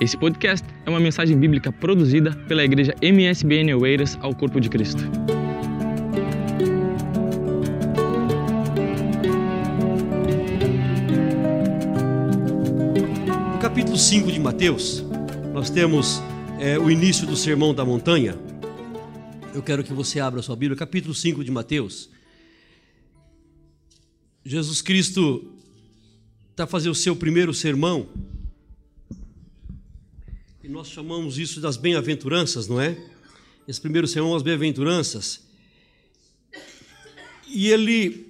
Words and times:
Esse 0.00 0.16
podcast 0.16 0.66
é 0.86 0.88
uma 0.88 0.98
mensagem 0.98 1.38
bíblica 1.38 1.70
produzida 1.70 2.34
pela 2.48 2.64
igreja 2.64 2.94
MSBN 3.02 3.74
Oeiras 3.74 4.16
ao 4.22 4.34
Corpo 4.34 4.58
de 4.58 4.70
Cristo. 4.70 5.02
No 13.52 13.58
capítulo 13.60 13.98
5 13.98 14.32
de 14.32 14.40
Mateus, 14.40 15.04
nós 15.52 15.68
temos 15.68 16.22
é, 16.58 16.78
o 16.78 16.90
início 16.90 17.26
do 17.26 17.36
Sermão 17.36 17.74
da 17.74 17.84
Montanha. 17.84 18.38
Eu 19.54 19.62
quero 19.62 19.84
que 19.84 19.92
você 19.92 20.18
abra 20.18 20.40
a 20.40 20.42
sua 20.42 20.56
Bíblia, 20.56 20.78
capítulo 20.78 21.14
5 21.14 21.44
de 21.44 21.50
Mateus. 21.50 22.08
Jesus 24.42 24.80
Cristo 24.80 25.52
está 26.52 26.66
fazendo 26.66 26.92
o 26.92 26.94
seu 26.94 27.14
primeiro 27.14 27.52
sermão. 27.52 28.08
Nós 30.70 30.86
chamamos 30.86 31.36
isso 31.36 31.60
das 31.60 31.76
bem-aventuranças, 31.76 32.68
não 32.68 32.80
é? 32.80 32.96
Esse 33.66 33.80
primeiro 33.80 34.06
sermão, 34.06 34.36
as 34.36 34.42
bem-aventuranças. 34.42 35.40
E 37.48 37.66
ele, 37.66 38.28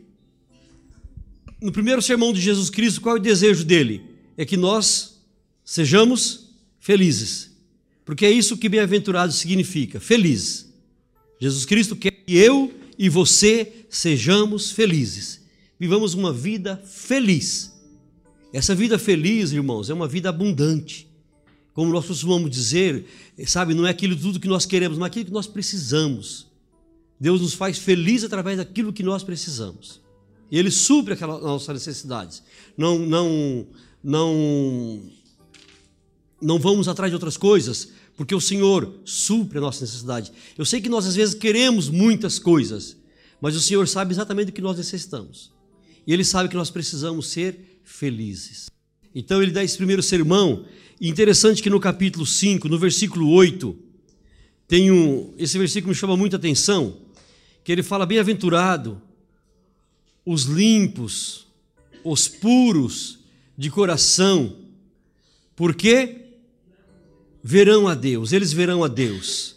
no 1.61 1.70
primeiro 1.70 2.00
sermão 2.00 2.33
de 2.33 2.41
Jesus 2.41 2.70
Cristo, 2.70 3.02
qual 3.02 3.16
é 3.16 3.19
o 3.19 3.23
desejo 3.23 3.62
dele? 3.62 4.02
É 4.38 4.47
que 4.47 4.56
nós 4.56 5.20
sejamos 5.62 6.55
felizes. 6.78 7.50
Porque 8.06 8.24
é 8.24 8.30
isso 8.30 8.56
que 8.56 8.70
bem-aventurado 8.70 9.34
significa, 9.34 10.00
feliz. 10.00 10.72
Jesus 11.38 11.66
Cristo 11.66 11.95
quer 11.95 12.11
que 12.11 12.38
eu 12.38 12.72
e 12.98 13.11
você 13.11 13.84
sejamos 13.91 14.70
felizes. 14.70 15.42
Vivamos 15.78 16.14
uma 16.14 16.33
vida 16.33 16.83
feliz. 16.86 17.70
Essa 18.50 18.75
vida 18.75 18.98
feliz, 18.98 19.52
irmãos, 19.52 19.91
é 19.91 19.95
uma 19.95 20.09
vida 20.09 20.30
abundante. 20.30 21.09
Como 21.80 21.95
nós 21.95 22.05
costumamos 22.05 22.51
dizer, 22.51 23.07
sabe, 23.47 23.73
não 23.73 23.87
é 23.87 23.91
aquilo 23.91 24.15
tudo 24.15 24.39
que 24.39 24.47
nós 24.47 24.66
queremos, 24.66 24.98
mas 24.98 25.07
aquilo 25.07 25.25
que 25.25 25.33
nós 25.33 25.47
precisamos. 25.47 26.47
Deus 27.19 27.41
nos 27.41 27.55
faz 27.55 27.78
feliz 27.78 28.22
através 28.22 28.59
daquilo 28.59 28.92
que 28.92 29.03
nós 29.03 29.25
precisamos. 29.25 29.98
E 30.50 30.59
Ele 30.59 30.70
supre 30.70 31.14
aquelas 31.14 31.41
nossas 31.41 31.72
necessidades. 31.72 32.42
Não, 32.77 32.98
não, 32.98 33.67
não, 34.05 35.03
não 36.39 36.59
vamos 36.59 36.87
atrás 36.87 37.11
de 37.11 37.14
outras 37.14 37.39
coisas, 37.39 37.89
porque 38.15 38.34
o 38.34 38.42
Senhor 38.42 39.00
supre 39.03 39.56
a 39.56 39.62
nossa 39.62 39.81
necessidade. 39.81 40.31
Eu 40.59 40.67
sei 40.67 40.83
que 40.83 40.89
nós 40.91 41.06
às 41.06 41.17
vezes 41.17 41.34
queremos 41.34 41.89
muitas 41.89 42.39
coisas, 42.39 42.94
mas 43.41 43.56
o 43.56 43.61
Senhor 43.62 43.89
sabe 43.89 44.12
exatamente 44.12 44.50
o 44.50 44.53
que 44.53 44.61
nós 44.61 44.77
necessitamos. 44.77 45.50
E 46.06 46.12
Ele 46.12 46.25
sabe 46.25 46.50
que 46.50 46.56
nós 46.56 46.69
precisamos 46.69 47.28
ser 47.28 47.81
felizes. 47.83 48.69
Então 49.15 49.42
ele 49.42 49.50
dá 49.50 49.65
esse 49.65 49.77
primeiro 49.77 50.03
sermão. 50.03 50.65
Interessante 51.01 51.62
que 51.62 51.70
no 51.70 51.81
capítulo 51.81 52.27
5, 52.27 52.69
no 52.69 52.79
versículo 52.79 53.31
8, 53.31 53.75
tem 54.69 54.91
um. 54.91 55.33
Esse 55.39 55.56
versículo 55.56 55.89
me 55.89 55.95
chama 55.95 56.15
muita 56.15 56.37
atenção, 56.37 56.98
que 57.65 57.73
ele 57.73 57.83
fala: 57.83 58.05
Bem-aventurado 58.05 59.01
os 60.27 60.43
limpos, 60.43 61.47
os 62.05 62.28
puros 62.28 63.19
de 63.56 63.71
coração, 63.71 64.56
porque 65.56 66.17
verão 67.43 67.89
a 67.89 67.95
Deus, 67.95 68.33
eles 68.33 68.53
verão 68.53 68.84
a 68.84 68.89
Deus. 68.89 69.56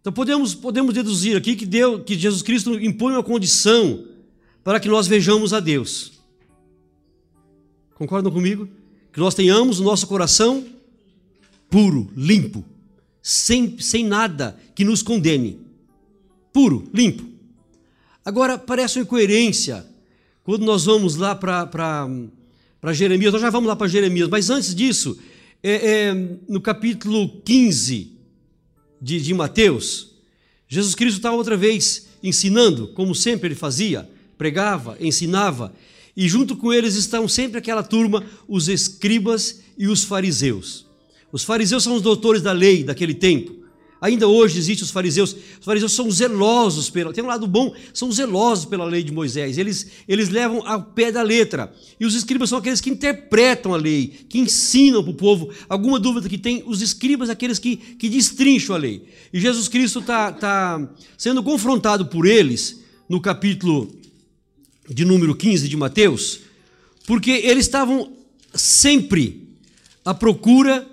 Então 0.00 0.12
podemos, 0.12 0.54
podemos 0.54 0.94
deduzir 0.94 1.36
aqui 1.36 1.56
que, 1.56 1.66
Deus, 1.66 2.02
que 2.04 2.16
Jesus 2.16 2.42
Cristo 2.42 2.80
impõe 2.80 3.14
uma 3.14 3.22
condição 3.22 4.06
para 4.62 4.78
que 4.78 4.88
nós 4.88 5.08
vejamos 5.08 5.52
a 5.52 5.58
Deus. 5.58 6.12
Concordam 7.94 8.32
comigo? 8.32 8.68
Que 9.12 9.20
nós 9.20 9.34
tenhamos 9.34 9.78
o 9.78 9.84
nosso 9.84 10.06
coração 10.06 10.66
puro, 11.68 12.10
limpo, 12.16 12.64
sem, 13.22 13.78
sem 13.78 14.04
nada 14.04 14.58
que 14.74 14.84
nos 14.84 15.02
condene. 15.02 15.60
Puro, 16.52 16.88
limpo. 16.92 17.24
Agora, 18.24 18.58
parece 18.58 18.98
uma 18.98 19.02
incoerência 19.02 19.86
quando 20.44 20.64
nós 20.64 20.84
vamos 20.84 21.16
lá 21.16 21.34
para 21.36 22.08
Jeremias, 22.92 23.32
nós 23.32 23.42
já 23.42 23.50
vamos 23.50 23.68
lá 23.68 23.76
para 23.76 23.86
Jeremias, 23.86 24.28
mas 24.28 24.50
antes 24.50 24.74
disso, 24.74 25.16
é, 25.62 26.08
é, 26.08 26.14
no 26.48 26.60
capítulo 26.60 27.40
15 27.44 28.10
de, 29.00 29.20
de 29.20 29.34
Mateus, 29.34 30.10
Jesus 30.66 30.94
Cristo 30.94 31.18
está 31.18 31.30
outra 31.30 31.56
vez 31.56 32.08
ensinando, 32.22 32.88
como 32.88 33.14
sempre 33.14 33.48
ele 33.48 33.54
fazia, 33.54 34.08
pregava, 34.36 34.96
ensinava, 35.00 35.72
e 36.16 36.28
junto 36.28 36.56
com 36.56 36.72
eles 36.72 36.94
estão 36.94 37.26
sempre 37.26 37.58
aquela 37.58 37.82
turma, 37.82 38.24
os 38.46 38.68
escribas 38.68 39.60
e 39.78 39.88
os 39.88 40.04
fariseus. 40.04 40.86
Os 41.32 41.42
fariseus 41.44 41.82
são 41.82 41.94
os 41.94 42.02
doutores 42.02 42.42
da 42.42 42.52
lei 42.52 42.84
daquele 42.84 43.14
tempo. 43.14 43.62
Ainda 44.02 44.26
hoje 44.26 44.58
existem 44.58 44.84
os 44.84 44.90
fariseus. 44.90 45.32
Os 45.60 45.64
fariseus 45.64 45.92
são 45.92 46.10
zelosos 46.10 46.90
pela. 46.90 47.12
Tem 47.12 47.22
um 47.22 47.28
lado 47.28 47.46
bom, 47.46 47.72
são 47.94 48.10
zelosos 48.10 48.64
pela 48.64 48.84
lei 48.84 49.04
de 49.04 49.12
Moisés. 49.12 49.56
Eles, 49.56 49.86
eles 50.08 50.28
levam 50.28 50.66
ao 50.66 50.82
pé 50.82 51.12
da 51.12 51.22
letra. 51.22 51.72
E 52.00 52.04
os 52.04 52.16
escribas 52.16 52.48
são 52.48 52.58
aqueles 52.58 52.80
que 52.80 52.90
interpretam 52.90 53.72
a 53.72 53.76
lei, 53.76 54.12
que 54.28 54.40
ensinam 54.40 55.04
para 55.04 55.12
o 55.12 55.14
povo. 55.14 55.50
Alguma 55.68 56.00
dúvida 56.00 56.28
que 56.28 56.36
tem, 56.36 56.64
os 56.66 56.82
escribas 56.82 57.30
aqueles 57.30 57.60
que, 57.60 57.76
que 57.76 58.08
destrincham 58.08 58.74
a 58.74 58.78
lei. 58.78 59.04
E 59.32 59.40
Jesus 59.40 59.68
Cristo 59.68 60.00
está 60.00 60.32
tá 60.32 60.90
sendo 61.16 61.40
confrontado 61.40 62.06
por 62.06 62.26
eles 62.26 62.82
no 63.08 63.20
capítulo 63.20 63.88
de 64.88 65.04
número 65.04 65.34
15 65.34 65.68
de 65.68 65.76
Mateus, 65.76 66.40
porque 67.06 67.30
eles 67.30 67.66
estavam 67.66 68.12
sempre 68.54 69.48
à 70.04 70.12
procura 70.12 70.86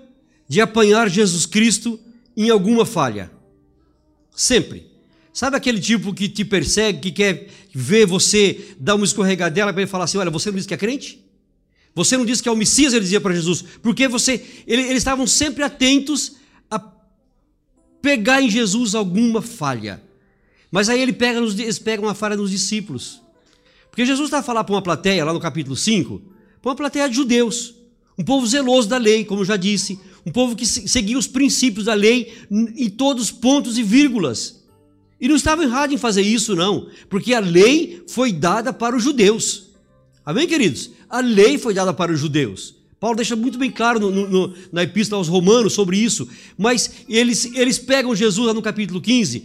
de 0.48 0.60
apanhar 0.60 1.08
Jesus 1.08 1.46
Cristo 1.46 1.98
em 2.36 2.50
alguma 2.50 2.84
falha. 2.84 3.30
Sempre. 4.34 4.90
Sabe 5.32 5.56
aquele 5.56 5.80
tipo 5.80 6.12
que 6.12 6.28
te 6.28 6.44
persegue, 6.44 7.00
que 7.00 7.12
quer 7.12 7.48
ver 7.72 8.06
você 8.06 8.74
dar 8.78 8.96
uma 8.96 9.04
escorregadela 9.04 9.72
para 9.72 9.82
ele 9.82 9.90
falar 9.90 10.04
assim: 10.04 10.18
olha, 10.18 10.30
você 10.30 10.50
não 10.50 10.56
disse 10.56 10.68
que 10.68 10.74
é 10.74 10.78
crente? 10.78 11.24
Você 11.94 12.16
não 12.16 12.24
disse 12.24 12.42
que 12.42 12.48
é 12.48 12.54
Messias, 12.54 12.92
ele 12.92 13.02
dizia 13.02 13.20
para 13.20 13.34
Jesus, 13.34 13.64
porque 13.82 14.08
você. 14.08 14.44
Ele, 14.66 14.82
eles 14.82 14.98
estavam 14.98 15.26
sempre 15.26 15.62
atentos 15.62 16.36
a 16.70 16.80
pegar 18.00 18.42
em 18.42 18.50
Jesus 18.50 18.94
alguma 18.94 19.42
falha. 19.42 20.02
Mas 20.70 20.88
aí 20.88 21.00
ele 21.00 21.12
pega 21.12 21.38
eles 21.40 21.78
pegam 21.78 22.06
uma 22.06 22.14
falha 22.14 22.36
nos 22.36 22.50
discípulos. 22.50 23.20
Porque 24.00 24.06
Jesus 24.06 24.28
está 24.28 24.38
a 24.38 24.42
falar 24.42 24.64
para 24.64 24.74
uma 24.74 24.80
plateia, 24.80 25.22
lá 25.26 25.30
no 25.30 25.38
capítulo 25.38 25.76
5, 25.76 26.22
para 26.62 26.70
uma 26.70 26.74
plateia 26.74 27.06
de 27.06 27.14
judeus, 27.14 27.74
um 28.16 28.24
povo 28.24 28.46
zeloso 28.46 28.88
da 28.88 28.96
lei, 28.96 29.26
como 29.26 29.42
eu 29.42 29.44
já 29.44 29.58
disse, 29.58 30.00
um 30.24 30.32
povo 30.32 30.56
que 30.56 30.64
seguia 30.64 31.18
os 31.18 31.26
princípios 31.26 31.84
da 31.84 31.92
lei 31.92 32.32
em 32.50 32.88
todos 32.88 33.24
os 33.24 33.30
pontos 33.30 33.76
e 33.76 33.82
vírgulas. 33.82 34.64
E 35.20 35.28
não 35.28 35.36
estava 35.36 35.64
errado 35.64 35.92
em 35.92 35.98
fazer 35.98 36.22
isso, 36.22 36.56
não, 36.56 36.88
porque 37.10 37.34
a 37.34 37.40
lei 37.40 38.02
foi 38.08 38.32
dada 38.32 38.72
para 38.72 38.96
os 38.96 39.04
judeus. 39.04 39.68
Amém, 40.24 40.48
queridos? 40.48 40.92
A 41.06 41.20
lei 41.20 41.58
foi 41.58 41.74
dada 41.74 41.92
para 41.92 42.10
os 42.10 42.18
judeus. 42.18 42.76
Paulo 42.98 43.16
deixa 43.16 43.36
muito 43.36 43.58
bem 43.58 43.70
claro 43.70 44.00
no, 44.00 44.10
no, 44.10 44.54
na 44.72 44.82
epístola 44.82 45.20
aos 45.20 45.28
Romanos 45.28 45.74
sobre 45.74 45.98
isso, 45.98 46.26
mas 46.56 47.04
eles, 47.06 47.54
eles 47.54 47.78
pegam 47.78 48.16
Jesus 48.16 48.46
lá 48.46 48.54
no 48.54 48.62
capítulo 48.62 48.98
15, 48.98 49.44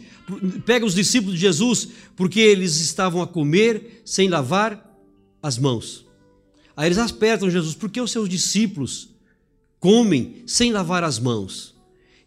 pegam 0.65 0.87
os 0.87 0.95
discípulos 0.95 1.35
de 1.35 1.41
Jesus, 1.41 1.89
porque 2.15 2.39
eles 2.39 2.79
estavam 2.81 3.21
a 3.21 3.27
comer 3.27 4.01
sem 4.03 4.27
lavar 4.27 4.83
as 5.41 5.57
mãos. 5.57 6.05
Aí 6.75 6.87
eles 6.87 6.97
apertam 6.97 7.49
Jesus, 7.49 7.75
porque 7.75 8.01
os 8.01 8.11
seus 8.11 8.27
discípulos 8.27 9.09
comem 9.79 10.43
sem 10.45 10.71
lavar 10.71 11.03
as 11.03 11.19
mãos? 11.19 11.75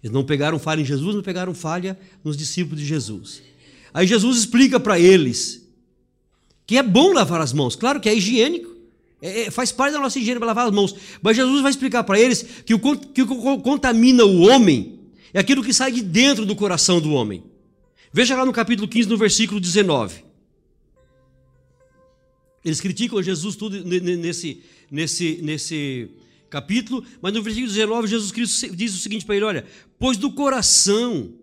Eles 0.03 0.13
não 0.13 0.25
pegaram 0.25 0.59
falha 0.59 0.81
em 0.81 0.85
Jesus, 0.85 1.15
não 1.15 1.23
pegaram 1.23 1.53
falha 1.53 1.99
nos 2.23 2.37
discípulos 2.37 2.81
de 2.81 2.87
Jesus. 2.87 3.43
Aí 3.93 4.07
Jesus 4.07 4.39
explica 4.39 4.79
para 4.79 4.99
eles 4.99 5.67
que 6.67 6.77
é 6.77 6.83
bom 6.83 7.13
lavar 7.13 7.41
as 7.41 7.53
mãos, 7.53 7.75
claro 7.75 8.01
que 8.01 8.09
é 8.09 8.15
higiênico. 8.15 8.77
É, 9.21 9.43
é, 9.43 9.51
faz 9.51 9.73
parte 9.73 9.95
da 9.95 9.99
nossa 9.99 10.19
higiene 10.19 10.39
para 10.39 10.47
lavar 10.47 10.67
as 10.67 10.73
mãos. 10.73 10.95
Mas 11.21 11.37
Jesus 11.37 11.61
vai 11.61 11.71
explicar 11.71 12.05
para 12.05 12.21
eles 12.21 12.45
que 12.65 12.75
o 12.75 12.79
que 12.79 13.25
contamina 13.25 14.25
o 14.25 14.43
homem 14.43 15.01
é 15.35 15.41
aquilo 15.41 15.63
que 15.63 15.73
sai 15.73 15.91
de 15.91 16.03
dentro 16.03 16.47
do 16.47 16.55
coração 16.55 17.01
do 17.01 17.11
homem. 17.11 17.43
Veja 18.13 18.37
lá 18.37 18.45
no 18.45 18.53
capítulo 18.53 18.89
15, 18.89 19.09
no 19.09 19.17
versículo 19.17 19.61
19. 19.61 20.25
Eles 22.65 22.81
criticam 22.81 23.23
Jesus 23.23 23.57
tudo 23.57 23.83
nesse, 23.85 24.63
nesse, 24.91 25.41
nesse 25.43 26.11
capítulo, 26.51 27.05
mas 27.21 27.33
no 27.33 27.43
versículo 27.43 27.73
19, 27.73 28.09
Jesus 28.09 28.33
Cristo 28.33 28.75
diz 28.75 28.95
o 28.95 28.99
seguinte 28.99 29.25
para 29.25 29.37
ele: 29.37 29.45
olha, 29.45 29.67
pois 29.99 30.17
do 30.17 30.33
coração 30.33 31.35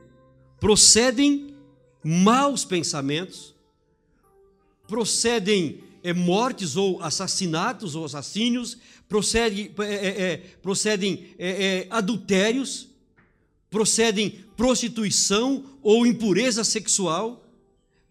procedem 0.60 1.56
maus 2.04 2.66
pensamentos, 2.66 3.56
procedem 4.88 5.84
é, 6.04 6.14
mortes 6.14 6.76
ou 6.76 7.02
assassinatos 7.02 7.96
ou 7.96 8.06
assassínios, 8.06 8.78
procede, 9.08 9.72
é, 9.80 10.24
é, 10.24 10.38
procedem 10.62 11.30
adultérios, 11.90 12.88
procedem 13.70 14.45
prostituição 14.56 15.64
ou 15.82 16.06
impureza 16.06 16.64
sexual, 16.64 17.46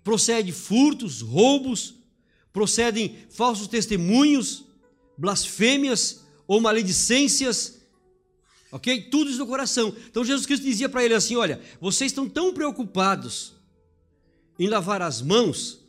procede 0.03 0.53
furtos, 0.53 1.21
roubos, 1.21 1.95
procedem 2.53 3.19
falsos 3.31 3.67
testemunhos, 3.67 4.65
blasfêmias 5.17 6.21
ou 6.47 6.61
maledicências. 6.61 7.81
Ok? 8.71 9.03
Tudo 9.11 9.31
isso 9.31 9.39
no 9.39 9.47
coração. 9.47 9.95
Então 10.09 10.25
Jesus 10.25 10.47
Cristo 10.47 10.65
dizia 10.65 10.89
para 10.89 11.05
ele 11.05 11.15
assim: 11.15 11.37
Olha, 11.37 11.61
vocês 11.81 12.13
estão 12.13 12.29
tão 12.29 12.53
preocupados 12.53 13.55
em 14.59 14.69
lavar 14.69 15.03
as 15.03 15.23
mãos, 15.23 15.81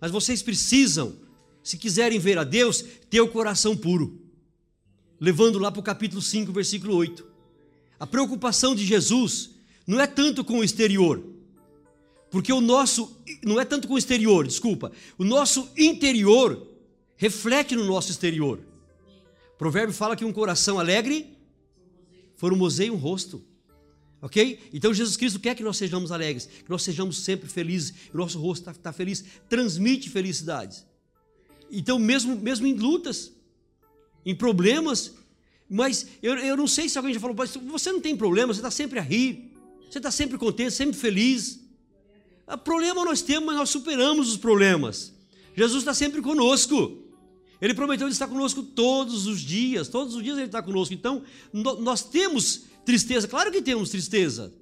mas 0.00 0.10
vocês 0.10 0.42
precisam, 0.42 1.16
se 1.62 1.76
quiserem 1.76 2.18
ver 2.18 2.38
a 2.38 2.44
Deus, 2.44 2.84
ter 3.08 3.20
o 3.20 3.28
coração 3.28 3.76
puro. 3.76 4.20
Levando 5.18 5.58
lá 5.58 5.70
para 5.70 5.80
o 5.80 5.82
capítulo 5.82 6.22
5, 6.22 6.50
versículo 6.50 6.96
8. 6.96 7.26
A 7.98 8.06
preocupação 8.06 8.74
de 8.74 8.86
Jesus 8.86 9.50
não 9.90 10.00
é 10.00 10.06
tanto 10.06 10.44
com 10.44 10.60
o 10.60 10.64
exterior, 10.64 11.20
porque 12.30 12.52
o 12.52 12.60
nosso, 12.60 13.20
não 13.44 13.58
é 13.58 13.64
tanto 13.64 13.88
com 13.88 13.94
o 13.94 13.98
exterior, 13.98 14.46
desculpa, 14.46 14.92
o 15.18 15.24
nosso 15.24 15.68
interior 15.76 16.64
reflete 17.16 17.74
no 17.74 17.84
nosso 17.84 18.12
exterior. 18.12 18.60
O 19.52 19.58
provérbio 19.58 19.92
fala 19.92 20.14
que 20.14 20.24
um 20.24 20.32
coração 20.32 20.78
alegre 20.78 21.36
formoseia 22.36 22.92
um 22.92 22.96
rosto. 22.96 23.44
Ok? 24.22 24.60
Então 24.72 24.94
Jesus 24.94 25.16
Cristo 25.16 25.40
quer 25.40 25.56
que 25.56 25.64
nós 25.64 25.76
sejamos 25.76 26.12
alegres, 26.12 26.46
que 26.46 26.70
nós 26.70 26.84
sejamos 26.84 27.18
sempre 27.24 27.48
felizes, 27.48 27.92
o 28.14 28.16
nosso 28.16 28.38
rosto 28.38 28.70
está 28.70 28.80
tá 28.80 28.92
feliz, 28.92 29.24
transmite 29.48 30.08
felicidade. 30.08 30.86
Então, 31.68 31.98
mesmo, 31.98 32.36
mesmo 32.36 32.64
em 32.64 32.74
lutas, 32.74 33.32
em 34.24 34.36
problemas, 34.36 35.16
mas 35.68 36.06
eu, 36.22 36.38
eu 36.38 36.56
não 36.56 36.68
sei 36.68 36.88
se 36.88 36.96
alguém 36.96 37.12
já 37.12 37.18
falou, 37.18 37.34
você 37.34 37.90
não 37.90 38.00
tem 38.00 38.16
problema, 38.16 38.54
você 38.54 38.60
está 38.60 38.70
sempre 38.70 39.00
a 39.00 39.02
rir, 39.02 39.49
você 39.90 39.98
está 39.98 40.10
sempre 40.10 40.38
contente, 40.38 40.72
sempre 40.72 40.96
feliz. 40.96 41.60
O 42.46 42.56
problema 42.56 43.04
nós 43.04 43.22
temos, 43.22 43.46
mas 43.46 43.56
nós 43.56 43.70
superamos 43.70 44.30
os 44.30 44.36
problemas. 44.36 45.12
Jesus 45.56 45.82
está 45.82 45.92
sempre 45.92 46.22
conosco. 46.22 47.04
Ele 47.60 47.74
prometeu 47.74 48.08
estar 48.08 48.28
conosco 48.28 48.62
todos 48.62 49.26
os 49.26 49.40
dias, 49.40 49.88
todos 49.88 50.14
os 50.14 50.22
dias 50.22 50.38
Ele 50.38 50.46
está 50.46 50.62
conosco. 50.62 50.94
Então, 50.94 51.22
nós 51.52 52.02
temos 52.02 52.62
tristeza, 52.84 53.28
claro 53.28 53.52
que 53.52 53.60
temos 53.60 53.90
tristeza, 53.90 54.54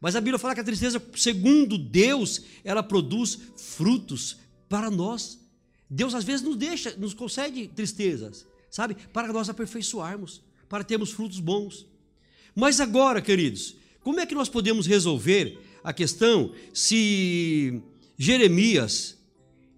mas 0.00 0.14
a 0.14 0.20
Bíblia 0.20 0.38
fala 0.38 0.54
que 0.54 0.60
a 0.60 0.64
tristeza, 0.64 1.02
segundo 1.16 1.78
Deus, 1.78 2.42
ela 2.62 2.82
produz 2.82 3.38
frutos 3.56 4.36
para 4.68 4.90
nós. 4.90 5.40
Deus 5.88 6.14
às 6.14 6.24
vezes 6.24 6.44
nos 6.44 6.56
deixa, 6.56 6.94
nos 6.96 7.14
concede 7.14 7.68
tristezas, 7.68 8.46
sabe? 8.70 8.96
Para 9.12 9.32
nós 9.32 9.48
aperfeiçoarmos, 9.48 10.42
para 10.68 10.84
termos 10.84 11.10
frutos 11.10 11.40
bons. 11.40 11.86
Mas 12.54 12.80
agora, 12.80 13.22
queridos, 13.22 13.76
como 14.04 14.20
é 14.20 14.26
que 14.26 14.34
nós 14.34 14.48
podemos 14.48 14.86
resolver 14.86 15.58
a 15.82 15.92
questão 15.92 16.52
se 16.72 17.82
Jeremias 18.16 19.16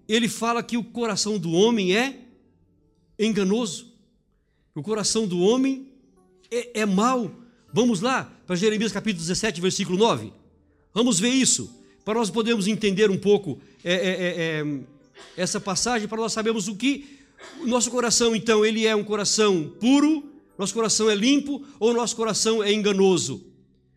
ele 0.08 0.28
fala 0.28 0.62
que 0.62 0.76
o 0.76 0.84
coração 0.84 1.38
do 1.38 1.52
homem 1.52 1.96
é 1.96 2.20
enganoso. 3.19 3.93
O 4.75 4.82
coração 4.82 5.26
do 5.26 5.40
homem 5.40 5.88
é, 6.50 6.81
é 6.81 6.87
mau. 6.87 7.32
Vamos 7.73 8.00
lá 8.00 8.25
para 8.46 8.56
Jeremias 8.56 8.93
capítulo 8.93 9.23
17, 9.23 9.61
versículo 9.61 9.96
9. 9.96 10.32
Vamos 10.93 11.19
ver 11.19 11.31
isso, 11.31 11.75
para 12.05 12.19
nós 12.19 12.31
podermos 12.31 12.67
entender 12.67 13.11
um 13.11 13.19
pouco 13.19 13.61
é, 13.84 13.94
é, 13.94 13.99
é, 13.99 14.61
é, 14.61 14.81
essa 15.37 15.61
passagem, 15.61 16.08
para 16.08 16.19
nós 16.19 16.32
sabermos 16.32 16.69
o 16.69 16.75
que 16.75 17.19
o 17.61 17.67
nosso 17.67 17.90
coração, 17.90 18.34
então, 18.34 18.64
ele 18.64 18.87
é 18.87 18.96
um 18.96 19.05
coração 19.05 19.73
puro, 19.78 20.25
nosso 20.58 20.73
coração 20.73 21.11
é 21.11 21.14
limpo 21.14 21.64
ou 21.78 21.93
nosso 21.93 22.17
coração 22.17 22.62
é 22.62 22.73
enganoso. 22.73 23.56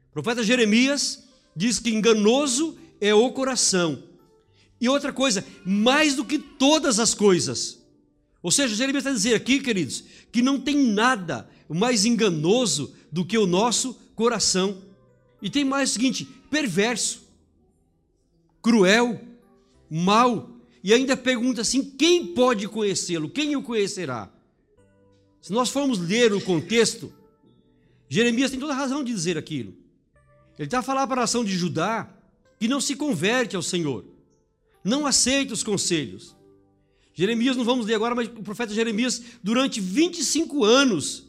O 0.10 0.14
profeta 0.14 0.44
Jeremias 0.44 1.24
diz 1.56 1.80
que 1.80 1.90
enganoso 1.90 2.78
é 3.00 3.14
o 3.14 3.32
coração. 3.32 4.04
E 4.82 4.88
outra 4.88 5.12
coisa, 5.12 5.46
mais 5.66 6.16
do 6.16 6.26
que 6.26 6.40
todas 6.40 7.00
as 7.00 7.14
coisas, 7.14 7.80
ou 8.42 8.52
seja, 8.52 8.76
Jeremias 8.76 9.06
está 9.06 9.14
dizendo 9.14 9.36
aqui, 9.36 9.60
queridos, 9.60 10.04
que 10.32 10.42
não 10.42 10.60
tem 10.60 10.78
nada 10.78 11.50
mais 11.68 12.06
enganoso 12.06 12.96
do 13.12 13.26
que 13.26 13.38
o 13.38 13.46
nosso 13.46 13.94
coração. 14.16 14.82
E 15.42 15.50
tem 15.50 15.66
mais 15.66 15.90
o 15.90 15.94
seguinte: 15.94 16.26
perverso, 16.50 17.28
cruel, 18.62 19.20
mau. 19.90 20.58
E 20.82 20.94
ainda 20.94 21.18
pergunta 21.18 21.62
assim: 21.62 21.84
quem 21.84 22.28
pode 22.28 22.68
conhecê-lo? 22.68 23.30
Quem 23.30 23.56
o 23.56 23.62
conhecerá? 23.62 24.32
Se 25.42 25.52
nós 25.52 25.70
formos 25.70 26.00
ler 26.00 26.34
o 26.34 26.42
contexto, 26.42 27.12
Jeremias 28.08 28.52
tem 28.52 28.60
toda 28.60 28.74
a 28.74 28.76
razão 28.76 29.04
de 29.04 29.14
dizer 29.14 29.38
aquilo. 29.38 29.74
Ele 30.60 30.68
está 30.68 30.80
a 30.80 30.84
falar 30.84 31.08
para 31.08 31.22
a 31.22 31.24
nação 31.24 31.44
de 31.44 31.58
Judá 31.58 32.08
que 32.60 32.68
não 32.68 32.80
se 32.80 32.96
converte 32.96 33.56
ao 33.56 33.64
Senhor, 33.64 34.06
não 34.84 35.08
aceita 35.08 35.54
os 35.54 35.64
conselhos, 35.64 36.36
Jeremias, 37.20 37.58
não 37.58 37.66
vamos 37.66 37.86
ler 37.86 37.96
agora, 37.96 38.16
mas 38.16 38.30
o 38.30 38.42
profeta 38.42 38.74
Jeremias, 38.74 39.22
durante 39.44 39.82
25 39.82 40.64
anos, 40.64 41.26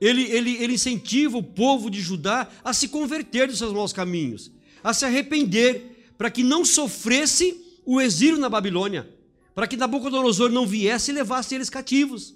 ele, 0.00 0.22
ele, 0.22 0.56
ele 0.56 0.72
incentiva 0.72 1.36
o 1.36 1.42
povo 1.42 1.90
de 1.90 2.00
Judá 2.00 2.48
a 2.64 2.72
se 2.72 2.88
converter 2.88 3.46
dos 3.46 3.58
seus 3.58 3.74
maus 3.74 3.92
caminhos, 3.92 4.50
a 4.82 4.94
se 4.94 5.04
arrepender, 5.04 6.14
para 6.16 6.30
que 6.30 6.42
não 6.42 6.64
sofresse 6.64 7.62
o 7.84 8.00
exílio 8.00 8.38
na 8.38 8.48
Babilônia, 8.48 9.06
para 9.54 9.66
que 9.66 9.76
Nabucodonosor 9.76 10.50
não 10.50 10.66
viesse 10.66 11.10
e 11.10 11.14
levasse 11.14 11.54
eles 11.54 11.68
cativos. 11.68 12.34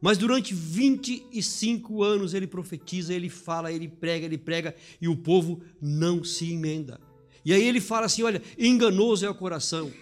Mas 0.00 0.16
durante 0.16 0.54
25 0.54 2.02
anos 2.02 2.32
ele 2.34 2.46
profetiza, 2.46 3.12
ele 3.12 3.28
fala, 3.28 3.72
ele 3.72 3.88
prega, 3.88 4.24
ele 4.24 4.38
prega, 4.38 4.74
e 5.00 5.08
o 5.08 5.16
povo 5.16 5.60
não 5.80 6.24
se 6.24 6.52
emenda. 6.52 7.00
E 7.44 7.52
aí 7.52 7.62
ele 7.62 7.80
fala 7.80 8.06
assim: 8.06 8.22
olha, 8.22 8.42
enganoso 8.58 9.26
é 9.26 9.30
o 9.30 9.34
coração 9.34 9.92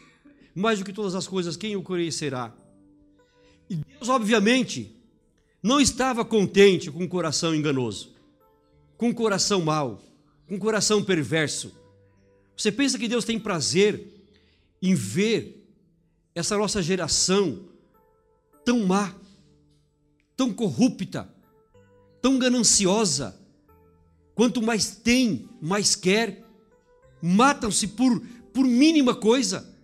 mais 0.59 0.81
do 0.81 0.85
que 0.85 0.93
todas 0.93 1.15
as 1.15 1.27
coisas, 1.27 1.56
quem 1.56 1.77
o 1.77 1.83
conhecerá? 1.83 2.53
E 3.71 3.77
Deus, 3.77 4.09
obviamente, 4.09 4.93
não 5.62 5.81
estava 5.81 6.25
contente 6.25 6.91
com 6.91 7.05
o 7.05 7.09
coração 7.09 7.55
enganoso, 7.55 8.12
com 8.97 9.11
o 9.11 9.15
coração 9.15 9.61
mau, 9.61 10.03
com 10.49 10.56
o 10.56 10.59
coração 10.59 11.03
perverso. 11.03 11.73
Você 12.56 12.73
pensa 12.73 12.99
que 12.99 13.06
Deus 13.06 13.25
tem 13.25 13.39
prazer 13.39 14.05
em 14.83 14.94
ver 14.94 15.65
essa 16.35 16.56
nossa 16.56 16.83
geração 16.83 17.61
tão 18.65 18.85
má, 18.85 19.15
tão 20.38 20.55
corrupta, 20.55 21.29
tão 22.23 22.38
gananciosa? 22.38 23.38
Quanto 24.35 24.62
mais 24.62 24.96
tem, 24.96 25.50
mais 25.61 25.94
quer, 25.94 26.46
matam-se 27.20 27.88
por, 27.88 28.20
por 28.55 28.64
mínima 28.64 29.14
coisa 29.14 29.76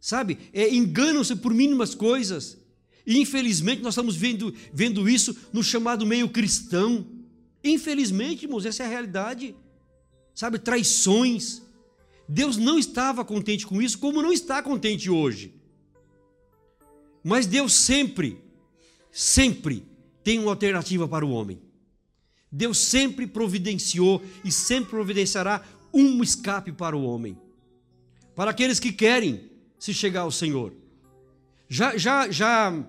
sabe? 0.00 0.38
É, 0.52 0.74
Enganam-se 0.74 1.36
por 1.36 1.52
mínimas 1.52 1.94
coisas. 1.94 2.58
E 3.06 3.18
infelizmente 3.18 3.82
nós 3.82 3.94
estamos 3.94 4.16
vendo, 4.16 4.54
vendo 4.72 5.08
isso 5.08 5.36
no 5.52 5.62
chamado 5.62 6.06
meio 6.06 6.28
cristão. 6.28 7.06
Infelizmente, 7.62 8.46
irmãos, 8.46 8.64
essa 8.64 8.82
é 8.82 8.86
a 8.86 8.88
realidade. 8.88 9.54
Sabe, 10.34 10.58
traições. 10.58 11.62
Deus 12.26 12.56
não 12.56 12.78
estava 12.78 13.24
contente 13.24 13.66
com 13.66 13.82
isso, 13.82 13.98
como 13.98 14.22
não 14.22 14.32
está 14.32 14.62
contente 14.62 15.10
hoje. 15.10 15.54
Mas 17.22 17.46
Deus 17.46 17.74
sempre, 17.74 18.40
sempre 19.10 19.84
tem 20.22 20.38
uma 20.38 20.50
alternativa 20.50 21.08
para 21.08 21.24
o 21.24 21.30
homem. 21.30 21.60
Deus 22.50 22.78
sempre 22.78 23.26
providenciou 23.26 24.22
e 24.44 24.50
sempre 24.50 24.90
providenciará 24.90 25.64
um 25.92 26.22
escape 26.22 26.72
para 26.72 26.96
o 26.96 27.04
homem. 27.04 27.36
Para 28.34 28.50
aqueles 28.50 28.80
que 28.80 28.92
querem 28.92 29.50
se 29.78 29.94
chegar 29.94 30.22
ao 30.22 30.32
Senhor. 30.32 30.72
Já, 31.68 31.96
já, 31.96 32.30
já, 32.30 32.84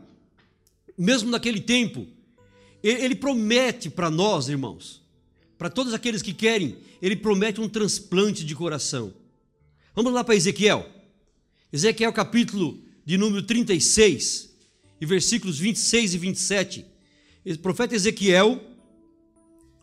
mesmo 0.98 1.30
naquele 1.30 1.62
tempo, 1.62 2.08
ele, 2.84 3.16
promete 3.16 3.90
para 3.90 4.10
nós, 4.10 4.50
irmãos, 4.50 5.02
para 5.58 5.70
todos 5.70 5.94
aqueles 5.94 6.22
que 6.22 6.34
querem, 6.34 6.78
ele 7.02 7.16
promete 7.16 7.62
um 7.62 7.70
transplante 7.70 8.44
de 8.44 8.56
coração. 8.56 9.14
Vamos 9.94 10.12
lá 10.12 10.24
para 10.24 10.36
Ezequiel. 10.36 10.90
Ezequiel 11.72 12.12
capítulo 12.12 12.82
de 13.06 13.18
número 13.18 13.44
36, 13.44 14.51
e 15.02 15.06
versículos 15.06 15.58
26 15.58 16.14
e 16.14 16.18
27. 16.18 16.86
O 17.46 17.58
profeta 17.58 17.96
Ezequiel, 17.96 18.62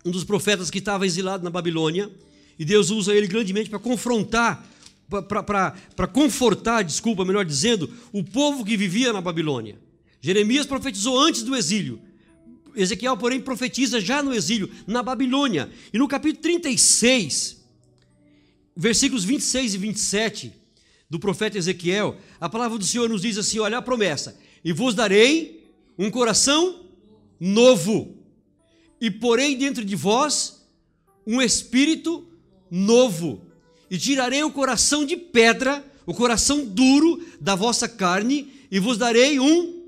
um 0.05 0.11
dos 0.13 0.23
profetas 0.23 0.71
que 0.71 0.79
estava 0.79 1.05
exilado 1.05 1.43
na 1.43 1.51
Babilônia, 1.51 2.09
e 2.57 2.65
Deus 2.65 2.89
usa 2.91 3.13
ele 3.13 3.27
grandemente 3.27 3.69
para 3.69 3.81
confrontar 3.81 4.65
para 5.09 6.07
confortar, 6.07 6.83
desculpa, 6.83 7.25
melhor 7.25 7.45
dizendo, 7.45 7.91
o 8.13 8.23
povo 8.23 8.65
que 8.65 8.77
vivia 8.77 9.11
na 9.11 9.23
Babilônia. 9.23 9.79
Jeremias 10.21 10.67
profetizou 10.67 11.19
antes 11.19 11.43
do 11.43 11.57
exílio. 11.57 11.99
Ezequiel, 12.77 13.17
porém, 13.17 13.41
profetiza 13.41 14.01
já 14.01 14.23
no 14.23 14.35
exílio, 14.35 14.71
na 14.87 15.03
Babilônia. 15.03 15.71
E 15.93 15.99
no 15.99 16.07
capítulo 16.07 16.43
36, 16.43 17.65
versículos 18.77 19.25
26 19.25 19.75
e 19.75 19.79
27 19.79 20.53
do 21.09 21.19
profeta 21.19 21.57
Ezequiel, 21.57 22.19
a 22.39 22.49
palavra 22.49 22.77
do 22.77 22.85
Senhor 22.85 23.09
nos 23.09 23.23
diz 23.23 23.39
assim: 23.39 23.59
olha 23.59 23.79
a 23.79 23.83
promessa, 23.83 24.39
e 24.65 24.73
vos 24.73 24.95
darei 24.95 25.73
um 25.99 26.11
coração 26.11 26.87
novo, 27.41 28.17
e 29.01 29.11
porei 29.11 29.57
dentro 29.57 29.85
de 29.85 29.95
vós 29.95 30.67
um 31.27 31.41
espírito 31.41 32.27
novo 32.71 33.43
e 33.91 33.99
tirarei 33.99 34.43
o 34.43 34.51
coração 34.51 35.05
de 35.05 35.17
pedra, 35.17 35.85
o 36.07 36.15
coração 36.15 36.65
duro 36.65 37.25
da 37.41 37.55
vossa 37.55 37.89
carne, 37.89 38.53
e 38.71 38.79
vos 38.79 38.99
darei 38.99 39.41
um 39.41 39.85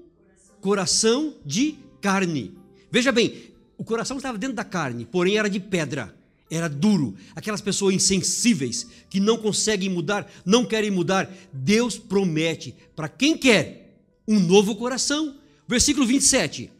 coração 0.60 1.34
de 1.44 1.76
carne. 2.00 2.54
Veja 2.90 3.12
bem, 3.12 3.50
o 3.76 3.84
coração 3.84 4.16
estava 4.16 4.38
dentro 4.38 4.56
da 4.56 4.64
carne, 4.64 5.04
porém 5.04 5.36
era 5.36 5.48
de 5.48 5.60
pedra, 5.60 6.14
era 6.50 6.68
duro. 6.68 7.14
Aquelas 7.34 7.60
pessoas 7.60 7.94
insensíveis 7.94 8.86
que 9.08 9.20
não 9.20 9.36
conseguem 9.36 9.90
mudar, 9.90 10.30
não 10.44 10.64
querem 10.64 10.90
mudar. 10.90 11.30
Deus 11.52 11.98
promete 11.98 12.74
para 12.96 13.08
quem 13.08 13.36
quer 13.36 13.89
um 14.30 14.38
novo 14.38 14.76
coração. 14.76 15.34
Versículo 15.66 16.06
27. 16.06 16.70